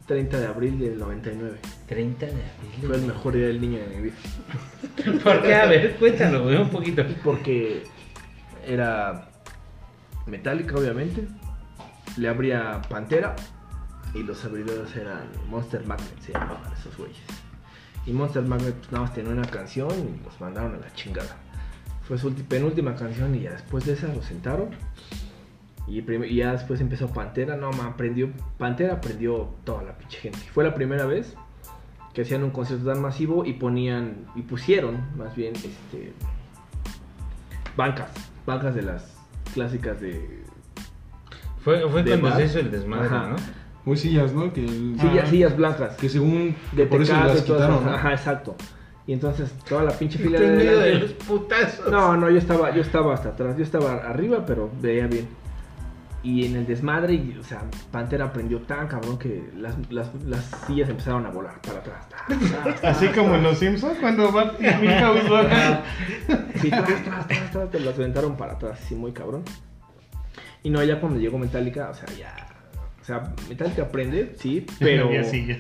30 0.06 0.40
de 0.40 0.46
abril 0.46 0.80
del 0.80 1.00
99. 1.00 1.58
30 1.88 2.26
de 2.26 2.32
abril. 2.32 2.88
Fue 2.88 2.96
el 2.96 3.02
mejor 3.04 3.34
día 3.34 3.48
del 3.48 3.62
niño 3.62 3.80
de 3.80 3.88
mi 3.88 4.02
vida. 4.02 4.16
¿Por 5.24 5.42
qué? 5.42 5.56
A 5.56 5.66
ver, 5.66 5.96
cuéntalo, 5.96 6.46
un 6.62 6.70
poquito. 6.70 7.04
Porque 7.24 7.84
era 8.66 9.30
Metallica, 10.26 10.76
obviamente. 10.76 11.28
Le 12.18 12.28
abría 12.28 12.82
Pantera. 12.90 13.36
Y 14.14 14.22
los 14.22 14.44
abridores 14.46 14.96
eran 14.96 15.28
Monster 15.50 15.86
Magnet, 15.88 16.20
se 16.22 16.34
llamaban 16.34 16.72
esos 16.74 16.96
güeyes. 16.98 17.18
Y 18.06 18.12
Monster 18.12 18.44
Magnet 18.44 18.76
pues, 18.76 18.92
nada 18.92 19.06
más 19.06 19.14
tenía 19.14 19.32
una 19.32 19.50
canción 19.50 19.90
y 19.90 20.24
los 20.24 20.40
mandaron 20.40 20.76
a 20.76 20.78
la 20.78 20.94
chingada. 20.94 21.36
Fue 22.08 22.18
su 22.18 22.32
penúltima 22.34 22.96
canción 22.96 23.34
y 23.34 23.42
ya 23.42 23.52
después 23.52 23.86
de 23.86 23.94
esa 23.94 24.08
lo 24.14 24.22
sentaron. 24.22 24.70
Y, 25.88 26.02
ya 26.36 26.52
después 26.54 26.80
empezó 26.82 27.08
Pantera. 27.12 27.56
No, 27.58 27.72
man, 27.72 27.88
aprendió. 27.88 28.30
Pantera 28.58 28.94
aprendió 28.94 29.50
toda 29.64 29.84
la 29.84 29.98
pinche 29.98 30.18
gente. 30.20 30.40
Fue 30.54 30.64
la 30.64 30.74
primera 30.74 31.06
vez 31.06 31.36
que 32.14 32.22
hacían 32.22 32.44
un 32.44 32.52
concierto 32.52 32.86
tan 32.86 33.02
masivo 33.02 33.44
y 33.46 33.54
ponían. 33.54 34.26
Y 34.36 34.44
pusieron, 34.44 34.98
más 35.18 35.36
bien, 35.36 35.54
este. 35.56 36.14
Bancas. 37.76 38.10
Bancas 38.46 38.76
de 38.76 38.82
las 38.84 39.16
clásicas 39.54 40.00
de. 40.00 40.44
Fue, 41.64 41.82
fue 41.90 42.04
De 42.04 42.12
cuando 42.12 42.30
bar. 42.30 42.38
se 42.40 42.46
hizo 42.46 42.60
el 42.60 42.72
desmadre, 42.72 43.08
Ajá. 43.08 43.28
¿no? 43.30 43.36
Muy 43.86 43.98
sillas, 43.98 44.34
¿no? 44.34 44.52
Que, 44.54 44.64
el- 44.64 44.98
Sillas, 45.00 45.24
Ah. 45.26 45.30
sillas 45.30 45.58
blancas. 45.58 45.96
que 45.98 46.08
según... 46.10 46.56
de 46.72 46.86
por 46.86 47.02
eso 47.02 47.14
las 47.14 47.40
y 47.40 47.46
todas 47.46 47.70
quitaron. 47.70 47.90
Ajá, 47.94 48.12
exacto. 48.14 48.56
Y 49.06 49.12
entonces 49.14 49.52
toda 49.68 49.84
la 49.84 49.92
pinche 49.92 50.18
fila 50.20 50.40
de 50.40 50.50
de 50.50 50.70
adelante- 50.70 51.00
los 51.00 51.12
putazos. 51.14 51.92
No, 51.92 52.16
no, 52.16 52.30
yo 52.30 52.38
estaba, 52.38 52.74
yo 52.74 52.82
estaba 52.82 53.14
hasta 53.14 53.30
atrás, 53.30 53.58
yo 53.58 53.64
estaba 53.64 53.96
arriba, 53.96 54.46
pero 54.46 54.70
veía 54.82 55.08
bien. 55.08 55.28
Y 56.24 56.46
en 56.46 56.56
el 56.56 56.66
desmadre, 56.66 57.16
y, 57.16 57.38
o 57.38 57.44
sea, 57.44 57.66
Pantera 57.92 58.26
aprendió 58.26 58.62
tan 58.62 58.88
cabrón 58.88 59.20
que 59.20 59.44
las, 59.58 59.76
las, 59.92 60.10
las 60.26 60.46
sillas 60.66 60.88
empezaron 60.90 61.26
a 61.26 61.30
volar 61.30 61.60
para 61.62 61.80
atrás. 61.80 62.08
Así 62.84 63.08
como 63.10 63.36
en 63.36 63.44
Los 63.44 63.58
Simpsons 63.60 63.98
cuando 64.00 64.32
va 64.32 64.54
mi 64.60 64.88
house 64.88 65.30
baja. 65.30 65.84
Sí, 66.62 66.70
tras, 66.70 66.86
tras, 67.04 67.28
tras, 67.28 67.52
tras, 67.52 67.72
te 67.72 67.80
las 67.82 67.96
aventaron 67.96 68.38
para 68.38 68.54
atrás, 68.54 68.80
sí, 68.88 68.96
muy 68.96 69.12
cabrón. 69.12 69.44
Y 70.64 70.70
no, 70.70 70.82
ya 70.82 71.02
cuando 71.02 71.20
llegó 71.20 71.38
Metallica, 71.38 71.90
o 71.90 71.94
sea, 71.94 72.08
ya. 72.18 72.34
O 73.02 73.04
sea, 73.06 73.34
Metallica 73.50 73.82
aprende, 73.84 74.34
sí, 74.40 74.66
pero. 74.80 75.10
Silla. 75.26 75.58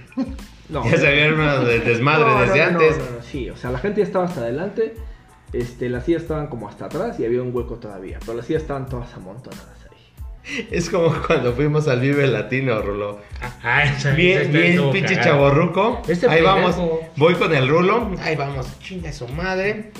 No, 0.69 0.89
Ya 0.89 0.97
se 0.97 1.07
había 1.09 1.25
armado 1.25 1.65
de 1.65 1.79
desmadre 1.81 2.23
No, 2.25 2.39
desde 2.39 2.57
no, 2.57 2.63
antes. 2.79 2.97
no, 2.99 3.03
no, 3.17 3.21
sí, 3.21 3.49
o 3.49 3.57
sea, 3.57 3.69
la 3.69 3.79
gente 3.79 3.99
ya 3.99 4.05
estaba 4.07 4.23
hasta 4.23 4.39
adelante, 4.39 4.95
este, 5.51 5.89
las 5.89 6.05
sillas 6.05 6.21
estaban 6.21 6.47
como 6.47 6.69
hasta 6.69 6.85
atrás 6.85 7.19
y 7.19 7.25
había 7.25 7.41
un 7.41 7.53
hueco 7.53 7.75
todavía, 7.75 8.17
pero 8.21 8.37
las 8.37 8.45
sillas 8.45 8.61
estaban 8.61 8.87
todas 8.87 9.13
amontonadas. 9.13 9.82
Es 10.71 10.89
como 10.89 11.13
cuando 11.25 11.53
fuimos 11.53 11.87
al 11.87 12.01
Vive 12.01 12.27
Latino, 12.27 12.81
Rulo. 12.81 13.21
Ah, 13.63 13.83
Bien, 14.15 14.51
bien, 14.51 14.91
pinche 14.91 15.15
chaborruco. 15.21 16.01
Este 16.07 16.27
ahí 16.29 16.41
vamos. 16.41 16.75
Voy 17.15 17.33
con 17.35 17.53
el 17.55 17.67
Rulo. 17.67 18.11
Ahí 18.21 18.35
vamos. 18.35 18.67
Chinga 18.79 19.13
su 19.13 19.27
madre. 19.29 19.91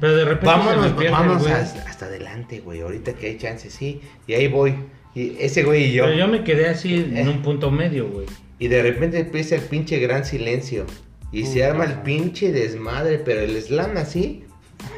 Pero 0.00 0.16
de 0.16 0.24
repente 0.24 0.46
Vámonos, 0.46 0.92
pierde, 0.92 1.10
vámonos 1.10 1.42
güey. 1.42 1.54
hasta, 1.54 1.82
hasta 1.88 2.06
adelante, 2.06 2.60
güey. 2.60 2.80
Ahorita 2.80 3.12
que 3.14 3.26
hay 3.28 3.38
chance, 3.38 3.70
sí. 3.70 4.00
Y 4.26 4.34
ahí 4.34 4.48
voy. 4.48 4.74
Y 5.14 5.36
ese 5.38 5.62
güey 5.62 5.84
y 5.90 5.92
yo. 5.92 6.04
Pero 6.04 6.16
yo 6.16 6.28
me 6.28 6.42
quedé 6.42 6.68
así 6.68 6.94
en 6.94 7.16
Eh. 7.18 7.28
un 7.28 7.42
punto 7.42 7.70
medio, 7.70 8.08
güey. 8.08 8.26
Y 8.58 8.68
de 8.68 8.82
repente 8.82 9.18
empieza 9.20 9.54
el 9.56 9.62
pinche 9.62 9.98
gran 9.98 10.24
silencio. 10.24 10.86
Y 11.30 11.46
se 11.46 11.64
arma 11.64 11.84
el 11.84 11.94
pinche 12.02 12.52
desmadre, 12.52 13.18
pero 13.18 13.40
el 13.40 13.60
slam 13.62 13.96
así. 13.96 14.44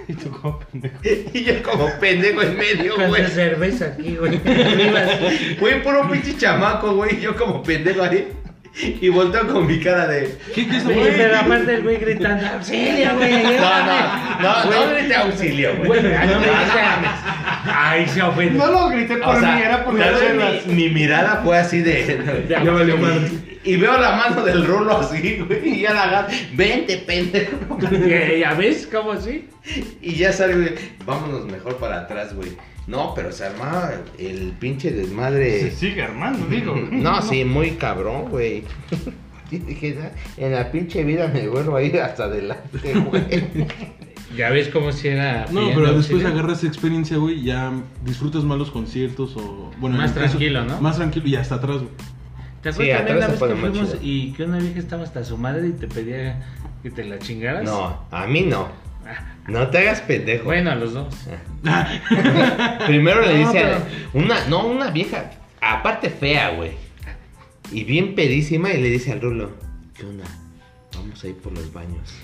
Y 0.09 0.12
tú 0.14 0.31
como 0.31 0.59
pendejo. 0.61 0.95
Y 1.33 1.45
yo 1.45 1.62
como 1.62 1.88
pendejo 2.01 2.43
en 2.43 2.57
medio, 2.59 2.95
Con 2.97 3.09
güey. 3.09 3.25
su 3.25 3.31
cerveza 3.31 3.87
aquí, 3.87 4.17
güey. 4.17 4.38
Ibas- 4.45 5.59
Güey, 5.61 5.83
puro 5.83 6.09
pinche 6.11 6.37
chamaco, 6.37 6.95
güey. 6.95 7.21
Yo 7.21 7.35
como 7.37 7.62
pendejo 7.62 8.03
ahí. 8.03 8.29
Y 8.77 9.09
volteo 9.09 9.47
con 9.47 9.67
mi 9.69 9.79
cara 9.79 10.09
de. 10.09 10.37
¿Qué, 10.53 10.62
es 10.62 10.83
Güey, 10.85 11.17
pero 11.17 11.38
aparte 11.38 11.75
el 11.77 11.83
güey 11.85 11.97
gritando, 11.97 12.45
auxilio, 12.49 13.14
güey. 13.17 13.33
No, 13.45 13.87
no, 13.87 14.40
no, 14.40 14.64
no 14.88 14.95
grité 14.95 15.14
auxilio, 15.14 15.77
güey. 15.85 16.01
Ay, 17.73 18.07
se 18.09 18.21
ofende. 18.23 18.59
No 18.59 18.67
lo 18.67 18.88
grité 18.88 19.17
por 19.19 19.37
O 19.37 19.40
sea, 19.40 19.55
mí, 19.55 19.62
era 19.62 19.85
por 19.85 19.95
mi, 19.95 20.75
mi 20.75 20.88
mirada 20.90 21.40
fue 21.45 21.57
así 21.57 21.83
de. 21.83 22.45
Ya 22.49 22.61
valió 22.64 22.97
madre. 22.99 23.31
Y 23.64 23.77
veo 23.77 23.98
la 23.98 24.16
mano 24.16 24.44
del 24.44 24.66
rulo 24.66 24.98
así, 24.98 25.38
güey. 25.38 25.68
Y 25.77 25.81
ya 25.83 25.94
la 25.94 26.03
agarro. 26.05 26.29
Vente, 26.55 26.98
pendejo. 26.98 27.79
Ya 27.81 28.35
ya 28.37 28.55
ves 28.55 28.88
cómo 28.92 29.12
así. 29.12 29.48
Y 30.03 30.14
ya 30.14 30.33
sale, 30.33 30.55
güey. 30.55 30.74
Vámonos 31.07 31.46
mejor 31.46 31.77
para 31.79 32.00
atrás, 32.00 32.35
güey. 32.35 32.50
No, 32.87 33.14
pero 33.14 33.33
se 33.33 33.46
armaba 33.46 33.92
el 34.18 34.53
pinche 34.61 34.90
desmadre. 34.90 35.61
Se 35.61 35.70
sigue 35.70 36.03
armando, 36.03 36.46
digo. 36.46 36.74
No, 36.90 37.22
sí, 37.22 37.44
muy 37.44 37.72
cabrón, 37.72 38.29
güey. 38.31 38.64
"Ah, 39.53 40.11
en 40.37 40.53
la 40.53 40.70
pinche 40.72 41.05
vida 41.05 41.29
me 41.29 41.46
vuelvo 41.48 41.77
a 41.77 41.83
ir 41.83 41.98
hasta 42.00 42.24
adelante, 42.24 42.92
güey. 43.09 43.22
Ya 44.37 44.50
ves 44.50 44.68
cómo 44.68 44.90
si 44.90 45.07
era. 45.09 45.46
No, 45.53 45.68
pero 45.74 45.92
después 45.96 46.24
agarras 46.24 46.64
experiencia, 46.64 47.18
güey, 47.18 47.38
y 47.38 47.44
ya 47.44 47.72
disfrutas 48.05 48.42
más 48.42 48.59
los 48.59 48.68
conciertos 48.72 49.37
o... 49.37 49.70
Bueno, 49.79 49.96
Más 49.96 50.11
caso, 50.11 50.31
tranquilo, 50.31 50.64
¿no? 50.64 50.81
Más 50.81 50.96
tranquilo 50.96 51.29
y 51.29 51.37
hasta 51.37 51.55
atrás, 51.55 51.77
güey. 51.77 51.90
¿Te 52.64 52.72
Sí, 52.72 52.90
acuerdas 52.90 53.07
también 53.07 53.16
atrás 53.24 53.29
una 53.29 53.37
se 53.38 53.44
vez 53.46 53.55
que 53.55 53.61
fuimos 53.70 53.90
chido. 53.92 54.00
y 54.03 54.33
que 54.33 54.42
una 54.44 54.59
vieja 54.59 54.79
estaba 54.81 55.03
hasta 55.05 55.24
su 55.24 55.37
madre 55.38 55.68
y 55.68 55.72
te 55.72 55.87
pedía 55.87 56.42
que 56.83 56.90
te 56.90 57.05
la 57.05 57.18
chingaras? 57.20 57.62
No, 57.64 58.07
a 58.11 58.27
mí 58.27 58.40
no. 58.40 58.68
Ah, 59.07 59.35
No 59.48 59.68
te 59.68 59.79
hagas 59.79 60.00
pendejo. 60.00 60.44
Bueno, 60.46 60.70
a 60.70 60.74
los 60.74 60.94
dos. 60.94 61.14
Primero 62.87 63.20
le 63.20 63.38
No, 63.38 63.46
dice 63.53 63.59
a 63.59 63.62
pero- 63.62 64.24
una, 64.24 64.46
no, 64.46 64.66
una 64.66 64.90
vieja, 64.90 65.31
aparte 65.61 66.11
fea, 66.11 66.50
güey. 66.50 66.72
Y 67.70 67.85
bien 67.85 68.14
pedísima 68.14 68.70
y 68.72 68.81
le 68.81 68.90
dice 68.90 69.12
al 69.12 69.20
Rulo, 69.20 69.50
¿qué 69.96 70.05
onda? 70.05 70.24
Vamos 70.94 71.22
a 71.22 71.29
ir 71.29 71.37
por 71.37 71.53
los 71.53 71.72
baños. 71.72 72.14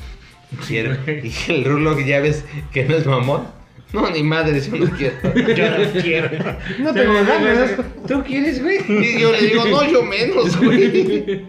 Y 0.68 0.76
el, 0.78 0.98
y 1.24 1.52
el 1.52 1.64
Rulo 1.64 1.96
que 1.96 2.06
ya 2.06 2.20
ves 2.20 2.44
que 2.72 2.84
no 2.84 2.96
es 2.96 3.06
mamón. 3.06 3.46
No, 3.92 4.08
ni 4.10 4.22
madre, 4.22 4.60
yo 4.60 4.76
no 4.76 4.90
quiero. 4.96 5.16
Yo 5.34 5.78
no 5.78 6.00
quiero. 6.00 6.30
No 6.78 6.94
tengo 6.94 7.12
ganas. 7.14 7.72
¿Tú 8.06 8.22
quieres, 8.24 8.62
güey? 8.62 8.78
Y 8.88 9.20
yo 9.20 9.32
le 9.32 9.40
digo, 9.42 9.64
no, 9.64 9.90
yo 9.90 10.02
menos, 10.04 10.56
güey. 10.58 11.44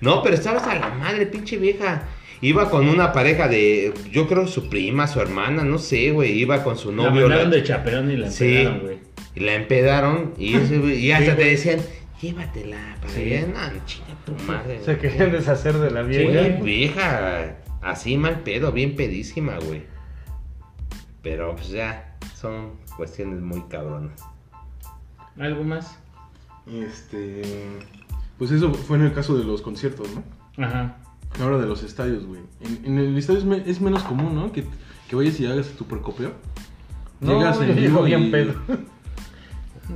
No, 0.00 0.22
pero 0.22 0.36
estabas 0.36 0.62
a 0.68 0.76
la 0.76 0.90
madre, 0.90 1.26
pinche 1.26 1.56
vieja. 1.56 2.02
Iba 2.40 2.70
con 2.70 2.88
una 2.88 3.12
pareja 3.12 3.48
de, 3.48 3.92
yo 4.12 4.28
creo 4.28 4.46
su 4.46 4.68
prima, 4.68 5.08
su 5.08 5.20
hermana, 5.20 5.64
no 5.64 5.78
sé, 5.78 6.12
güey. 6.12 6.38
Iba 6.38 6.62
con 6.62 6.78
su 6.78 6.90
La 6.92 6.96
novio. 7.10 7.22
mandaron 7.22 7.50
la- 7.50 7.56
de 7.56 7.62
chaperón 7.64 8.10
y 8.12 8.16
la 8.16 8.30
Sí. 8.30 8.44
empezaron, 8.44 8.80
güey. 8.80 8.98
Y 9.34 9.40
la 9.40 9.54
empedaron 9.54 10.34
y, 10.38 10.54
ese 10.56 10.78
güey- 10.80 10.98
y 11.00 11.10
hasta 11.10 11.32
Sí, 11.32 11.36
te 11.36 11.44
decían, 11.44 11.80
llévatela 12.22 12.96
para 13.00 13.12
Sí. 13.12 13.22
allá. 13.22 13.46
No, 13.48 13.84
chinga 13.86 14.06
tu 14.24 14.32
madre. 14.46 14.78
Se 14.84 14.96
querían 14.98 15.32
deshacer 15.32 15.74
de 15.74 15.90
la 15.90 16.02
Sí, 16.04 16.08
vieja. 16.10 16.62
vieja, 16.62 17.56
así 17.82 18.16
mal 18.16 18.40
pedo, 18.44 18.70
bien 18.70 18.94
pedísima, 18.94 19.58
güey. 19.58 19.82
Pero 21.22 21.54
pues 21.56 21.68
ya, 21.68 22.16
son 22.34 22.72
cuestiones 22.96 23.40
muy 23.40 23.62
cabronas. 23.68 24.20
¿Algo 25.38 25.64
más? 25.64 25.98
Este... 26.66 27.42
Pues 28.38 28.50
eso 28.52 28.72
fue 28.72 28.96
en 28.98 29.04
el 29.04 29.12
caso 29.12 29.36
de 29.36 29.44
los 29.44 29.62
conciertos, 29.62 30.08
¿no? 30.14 30.64
Ajá. 30.64 30.96
Ahora 31.40 31.58
de 31.58 31.66
los 31.66 31.82
estadios, 31.82 32.24
güey. 32.24 32.40
En, 32.60 32.84
en 32.84 32.98
el 32.98 33.18
estadio 33.18 33.40
es, 33.40 33.44
me- 33.44 33.62
es 33.68 33.80
menos 33.80 34.02
común, 34.04 34.34
¿no? 34.34 34.52
Que, 34.52 34.64
que 35.08 35.16
vayas 35.16 35.38
y 35.40 35.46
hagas 35.46 35.68
tu 35.70 35.84
precopeo. 35.86 36.32
No, 37.20 37.36
Llegas 37.38 37.60
en 37.60 37.74
vivo 37.76 38.02
bien 38.02 38.24
y- 38.24 38.30
pedo. 38.30 38.54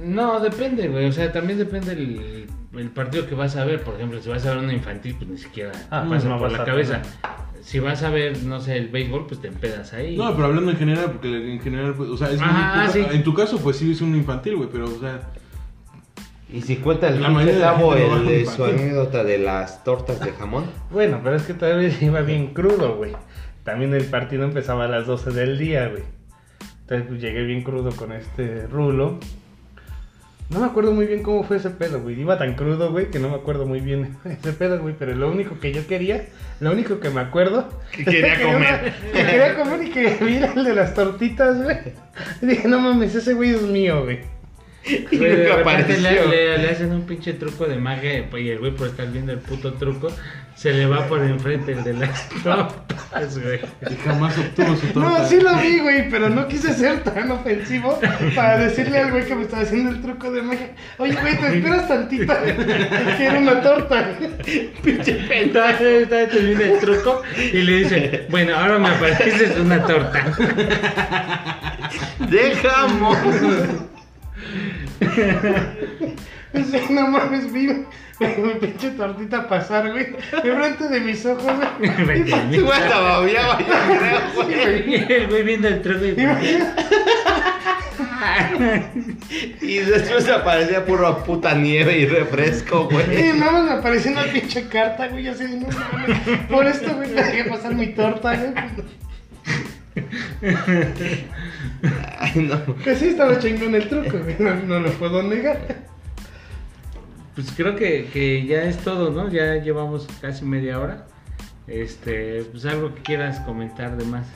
No, 0.05 0.41
depende, 0.41 0.89
güey. 0.89 1.07
O 1.09 1.13
sea, 1.13 1.31
también 1.33 1.59
depende 1.59 1.93
el, 1.93 2.49
el 2.73 2.91
partido 2.91 3.27
que 3.29 3.35
vas 3.35 3.57
a 3.57 3.65
ver. 3.65 3.85
Por 3.85 3.95
ejemplo, 3.95 4.21
si 4.21 4.29
vas 4.29 4.45
a 4.47 4.51
ver 4.55 4.65
una 4.65 4.73
infantil, 4.73 5.15
pues 5.17 5.31
ni 5.31 5.39
siquiera 5.39 5.73
Ah, 5.91 6.05
pasa 6.09 6.29
no 6.29 6.39
por 6.39 6.51
la 6.51 6.63
a 6.63 6.65
cabeza. 6.65 7.03
tener. 7.03 7.17
Si 7.63 7.79
vas 7.79 8.03
a 8.03 8.11
ver, 8.11 8.43
no 8.43 8.61
sé, 8.61 8.77
el 8.77 8.89
béisbol, 8.89 9.27
pues 9.29 9.41
te 9.41 9.49
empedas 9.49 9.93
ahí. 9.93 10.17
No, 10.17 10.33
pero 10.35 10.47
hablando 10.49 10.71
en 10.73 10.77
general, 10.77 11.13
porque 11.13 11.53
en 11.55 11.61
general, 11.61 11.95
pues, 11.95 12.11
o 12.11 12.17
sea, 12.17 12.29
es 12.31 12.39
muy 12.41 12.49
Ajá, 12.49 12.87
poca- 12.87 12.93
sí. 12.93 13.07
en 13.17 13.23
tu 13.23 13.33
caso, 13.35 13.59
pues 13.59 13.77
sí 13.77 13.93
es 13.93 14.01
un 14.01 14.15
infantil, 14.17 14.57
güey, 14.57 14.69
pero, 14.71 14.85
o 14.87 14.99
sea, 15.01 15.31
Y 16.53 16.61
si 16.61 16.77
cuenta 16.77 17.09
el 17.09 17.15
La 17.23 17.29
pinche 17.29 17.35
mayoría 17.35 17.55
de 17.55 17.61
la 17.61 17.73
Tavo 17.73 17.93
gente 17.93 18.09
no 18.09 18.17
el 18.19 18.27
de 18.27 18.47
su 18.47 18.65
anécdota 18.65 19.25
de 19.25 19.39
las 19.39 19.85
tortas 19.85 20.21
de 20.21 20.33
jamón. 20.33 20.65
Bueno, 20.91 21.21
pero 21.25 21.37
es 21.37 21.45
que 21.45 21.55
todavía 21.55 21.91
iba 22.03 22.21
bien 22.21 22.49
crudo, 22.49 22.97
güey. 22.97 23.13
También 23.65 23.95
el 23.95 24.05
partido 24.05 24.45
empezaba 24.45 24.85
a 24.85 24.89
las 24.89 25.07
12 25.07 25.31
del 25.31 25.57
día, 25.59 25.89
güey. 25.89 26.03
Entonces 26.83 27.07
pues, 27.09 27.21
llegué 27.23 27.45
bien 27.45 27.63
crudo 27.63 27.91
con 27.93 28.13
este 28.13 28.67
rulo. 28.67 29.19
No 30.53 30.61
me 30.61 30.67
acuerdo 30.67 30.93
muy 30.93 31.07
bien 31.07 31.23
cómo 31.23 31.45
fue 31.45 31.57
ese 31.57 31.71
pedo, 31.71 32.01
güey. 32.03 32.21
Iba 32.21 32.37
tan 32.39 32.55
crudo, 32.55 32.91
güey, 32.93 33.11
que 33.11 33.19
no 33.19 33.29
me 33.31 33.37
acuerdo 33.37 33.65
muy 33.67 33.81
bien 33.81 34.17
ese 34.25 34.53
pedo, 34.53 34.79
güey. 34.81 34.95
Pero 34.99 35.15
lo 35.15 35.31
único 35.31 35.59
que 35.59 35.73
yo 35.73 35.87
quería, 35.87 36.27
lo 36.61 36.73
único 36.73 37.01
que 37.01 37.09
me 37.11 37.21
acuerdo... 37.21 37.69
Que 37.91 38.05
quería 38.05 38.37
que 38.39 38.43
comer. 38.45 38.57
una- 38.57 38.83
que 39.13 39.27
quería 39.27 39.55
comer 39.57 39.83
y 39.85 39.91
que 39.91 40.17
vi 40.25 40.37
el 40.37 40.65
de 40.65 40.75
las 40.75 40.95
tortitas, 40.95 41.63
güey. 41.63 41.77
Y 42.43 42.47
dije, 42.47 42.69
no 42.69 42.79
mames, 42.81 43.15
ese 43.15 43.33
güey 43.35 43.51
es 43.55 43.63
mío, 43.63 44.05
güey. 44.05 44.21
Y 44.85 45.17
de 45.17 45.29
nunca 45.29 45.57
le, 45.57 45.61
apareció. 45.61 46.29
le- 46.29 46.59
le 46.59 46.71
hacen 46.71 46.93
un 46.93 47.03
pinche 47.07 47.35
truco 47.35 47.67
de 47.67 47.77
magia 47.77 48.27
y 48.37 48.49
el 48.49 48.59
güey 48.59 48.73
por 48.75 48.89
estar 48.89 49.11
viendo 49.13 49.33
el 49.33 49.39
puto 49.39 49.75
truco 49.75 50.09
se 50.57 50.73
le 50.73 50.87
va 50.87 51.07
por 51.07 51.23
enfrente 51.23 51.73
el 51.73 51.83
de 51.83 51.95
las 51.95 52.29
tortas, 52.45 53.39
güey. 53.39 53.61
y 53.91 53.95
jamás 54.05 54.37
obtuvo 54.39 54.77
su 54.77 54.87
torta. 54.89 55.01
No, 55.21 55.27
sí 55.27 55.41
lo 55.41 55.57
vi, 55.57 55.79
güey, 55.81 56.11
pero 56.11 56.29
no 56.29 56.47
quise 56.47 56.75
ser 56.75 57.03
tan 57.05 57.31
ofensivo 57.31 57.99
para 58.35 58.59
decirle 58.59 58.99
al 58.99 59.13
güey 59.13 59.25
que 59.25 59.35
me 59.35 59.43
estaba 59.43 59.63
haciendo 59.63 59.91
el 59.91 60.03
truco 60.03 60.31
de 60.31 60.43
magia. 60.43 60.71
Oye, 60.99 61.15
güey, 61.21 61.39
te 61.41 61.47
esperas 61.57 61.89
tantito. 61.89 62.35
Quiero 63.17 63.39
una 63.39 63.61
torta. 63.63 64.11
Pinche 64.85 65.15
pendejo. 65.15 65.85
Está 65.85 66.29
termina 66.29 66.65
el 66.65 66.79
truco 66.81 67.23
y 67.37 67.59
le 67.63 67.77
dice, 67.79 68.27
bueno, 68.31 68.55
ahora 68.57 68.79
me 68.79 68.89
apareces 68.89 69.57
una 69.59 69.83
torta. 69.87 70.25
Dejamos. 72.29 73.17
Sí, 76.55 76.81
no 76.91 77.09
mames, 77.09 77.51
vi 77.53 77.69
mi 78.21 78.55
pinche 78.61 78.91
tortita 78.91 79.49
pasar, 79.49 79.91
güey. 79.91 80.15
Enfrente 80.45 80.89
de 80.89 81.01
mis 81.01 81.25
ojos, 81.27 81.45
güey. 81.45 82.21
Hasta 82.23 82.51
yo 82.53 82.67
creo, 82.69 84.21
güey. 84.35 84.91
Y 84.91 85.13
el 85.13 85.27
güey 85.29 85.43
viendo 85.43 85.69
el 85.69 85.83
truco 85.83 86.05
y 86.05 86.15
Y 89.67 89.79
después 89.79 90.29
aparecía 90.29 90.85
puro 90.85 91.25
puta 91.25 91.55
nieve 91.55 91.99
y 91.99 92.07
refresco, 92.07 92.89
Y 92.91 92.95
güey. 92.95 93.33
nada 93.39 93.53
más 93.53 93.65
me 93.65 93.73
apareció 93.73 94.13
una 94.13 94.25
pinche 94.25 94.69
carta, 94.69 95.09
güey. 95.09 95.27
Así 95.29 95.45
de 95.45 95.57
no 95.57 95.67
mames. 95.69 96.19
Por 96.51 96.67
esto, 96.67 96.95
güey, 96.95 97.09
te 97.09 97.23
dejé 97.25 97.45
pasar 97.45 97.75
mi 97.75 97.89
torta, 97.89 98.37
güey. 98.37 98.53
Ay, 102.19 102.43
no. 102.43 102.77
Que 102.77 102.95
sí 102.95 103.09
estaba 103.09 103.39
chingón 103.39 103.75
el 103.75 103.89
truco. 103.89 104.19
No, 104.39 104.55
no 104.55 104.81
lo 104.81 104.91
puedo 104.93 105.23
negar. 105.23 105.59
Pues 107.35 107.53
creo 107.57 107.77
que, 107.77 108.09
que 108.13 108.47
ya 108.47 108.65
es 108.65 108.79
todo, 108.79 109.11
¿no? 109.11 109.29
Ya 109.31 109.57
llevamos 109.57 110.07
casi 110.21 110.45
media 110.45 110.79
hora. 110.79 111.07
Este, 111.67 112.45
pues 112.51 112.67
algo 112.67 112.95
que 112.95 113.03
quieras 113.03 113.41
comentar 113.41 113.97
de 113.97 114.05
más. 114.05 114.27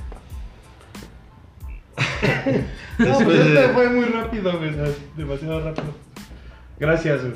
No, 2.99 3.19
pues 3.19 3.41
este 3.41 3.69
fue 3.75 3.91
muy 3.91 4.07
rápido, 4.07 4.59
güey. 4.59 4.73
Demasiado 5.19 5.61
rápido. 5.61 5.95
Gracias, 6.81 7.21
güey. 7.21 7.35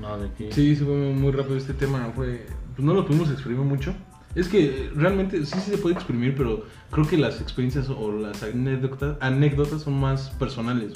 No, 0.00 0.16
de 0.16 0.30
que... 0.32 0.52
Sí, 0.52 0.76
sí 0.76 0.84
fue 0.84 0.94
muy 0.94 1.32
rápido 1.32 1.56
este 1.56 1.74
tema, 1.74 2.12
fue... 2.14 2.46
Pues 2.76 2.84
no 2.84 2.94
lo 2.94 3.04
pudimos 3.04 3.30
exprimir 3.32 3.64
mucho. 3.64 3.92
Es 4.34 4.48
que 4.48 4.90
realmente 4.94 5.44
sí, 5.44 5.58
sí 5.58 5.70
se 5.72 5.78
puede 5.78 5.96
exprimir, 5.96 6.36
pero 6.36 6.64
creo 6.90 7.06
que 7.06 7.16
las 7.16 7.40
experiencias 7.40 7.88
o 7.88 8.12
las 8.12 8.42
anécdotas, 8.42 9.16
anécdotas 9.20 9.82
son 9.82 9.98
más 9.98 10.30
personales. 10.30 10.92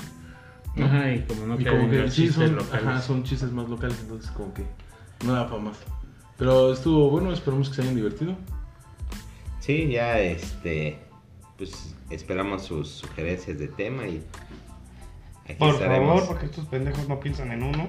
Ajá, 0.76 1.12
y 1.12 1.22
como 1.22 1.46
no 1.46 1.60
y 1.60 1.64
como 1.64 1.88
que 1.90 2.10
sí 2.10 2.28
son, 2.28 2.56
locales. 2.56 2.86
ajá, 2.86 3.00
son 3.02 3.22
chistes 3.24 3.52
más 3.52 3.68
locales, 3.68 3.98
entonces 4.00 4.30
como 4.30 4.52
que 4.54 4.64
no 5.24 5.32
da 5.32 5.48
para 5.48 5.62
más. 5.62 5.78
Pero 6.36 6.72
estuvo 6.72 7.10
bueno, 7.10 7.32
esperamos 7.32 7.68
que 7.68 7.76
se 7.76 7.82
hayan 7.82 7.94
divertido. 7.94 8.36
Sí, 9.60 9.88
ya 9.88 10.18
este. 10.20 10.98
Pues 11.56 11.94
esperamos 12.10 12.64
sus 12.64 12.88
sugerencias 12.88 13.58
de 13.58 13.68
tema 13.68 14.06
y. 14.06 14.22
Aquí 15.44 15.54
Por 15.54 15.74
estaremos. 15.74 16.20
favor, 16.20 16.28
porque 16.28 16.46
estos 16.46 16.66
pendejos 16.66 17.08
no 17.08 17.20
piensan 17.20 17.52
en 17.52 17.62
uno. 17.62 17.88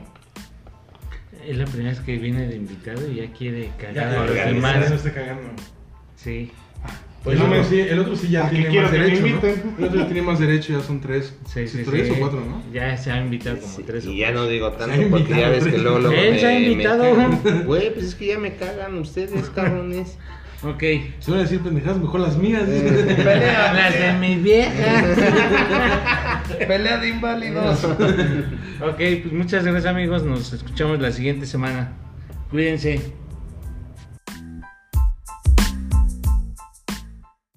Es 1.48 1.58
la 1.58 1.66
primera 1.66 1.92
vez 1.92 2.00
que 2.00 2.18
viene 2.18 2.48
de 2.48 2.56
invitado 2.56 3.10
y 3.10 3.16
ya 3.16 3.32
quiere 3.32 3.70
cagar 3.78 3.96
Ya, 3.96 4.22
a 4.22 4.26
los 4.26 4.36
demás. 4.36 5.04
cagando. 5.14 5.50
Sí. 6.16 6.52
Pues 7.24 7.40
el, 7.40 7.46
otro 7.46 7.64
sí, 7.64 7.80
el 7.80 8.00
otro 8.00 8.16
sí 8.16 8.30
ya 8.30 8.46
¿A 8.46 8.50
qué 8.52 8.58
tiene 8.66 8.82
más 8.82 8.92
derecho, 8.92 9.22
¿no? 9.26 9.42
El 9.80 9.84
otro 9.86 10.00
ya 10.00 10.06
tiene 10.06 10.22
más 10.22 10.40
derecho, 10.40 10.74
ya 10.74 10.82
son 10.82 11.02
tres. 11.02 11.36
Sí, 11.52 11.68
sí, 11.68 11.84
tres 11.84 12.08
sí. 12.08 12.14
o 12.14 12.20
cuatro, 12.20 12.40
¿no? 12.40 12.62
Ya 12.72 12.96
se 12.98 13.12
ha 13.12 13.20
invitado 13.20 13.58
como 13.58 13.78
tres 13.80 14.06
o 14.06 14.12
Y 14.12 14.18
ya 14.20 14.32
no 14.32 14.46
digo 14.46 14.72
tanto 14.74 15.10
porque 15.10 15.30
ya 15.30 15.50
ves 15.50 15.66
que 15.66 15.78
luego, 15.80 16.00
luego 16.00 16.16
Él 16.16 16.34
me, 16.34 16.40
se 16.40 16.46
ha 16.46 16.60
invitado. 16.60 17.16
Güey, 17.66 17.92
pues 17.94 18.06
es 18.06 18.16
que 18.16 18.28
ya 18.28 18.38
me 18.38 18.56
cagan 18.56 18.96
ustedes, 19.00 19.50
cabrones. 19.50 20.20
Ok. 20.62 20.84
Se 21.20 21.32
van 21.32 21.40
a 21.40 21.44
decir 21.44 21.62
pendejadas, 21.62 22.00
mejor 22.00 22.20
las 22.20 22.38
mías. 22.38 22.68
Las 22.68 24.00
de 24.00 24.14
mi 24.20 24.36
vieja. 24.36 25.04
Pelea 26.68 26.98
de 26.98 27.10
inválidos. 27.10 27.84
ok, 28.82 28.98
pues 28.98 29.34
muchas 29.34 29.64
gracias 29.64 29.86
amigos. 29.86 30.24
Nos 30.24 30.54
escuchamos 30.54 31.00
la 31.00 31.12
siguiente 31.12 31.46
semana. 31.46 31.94
Cuídense. 32.50 33.25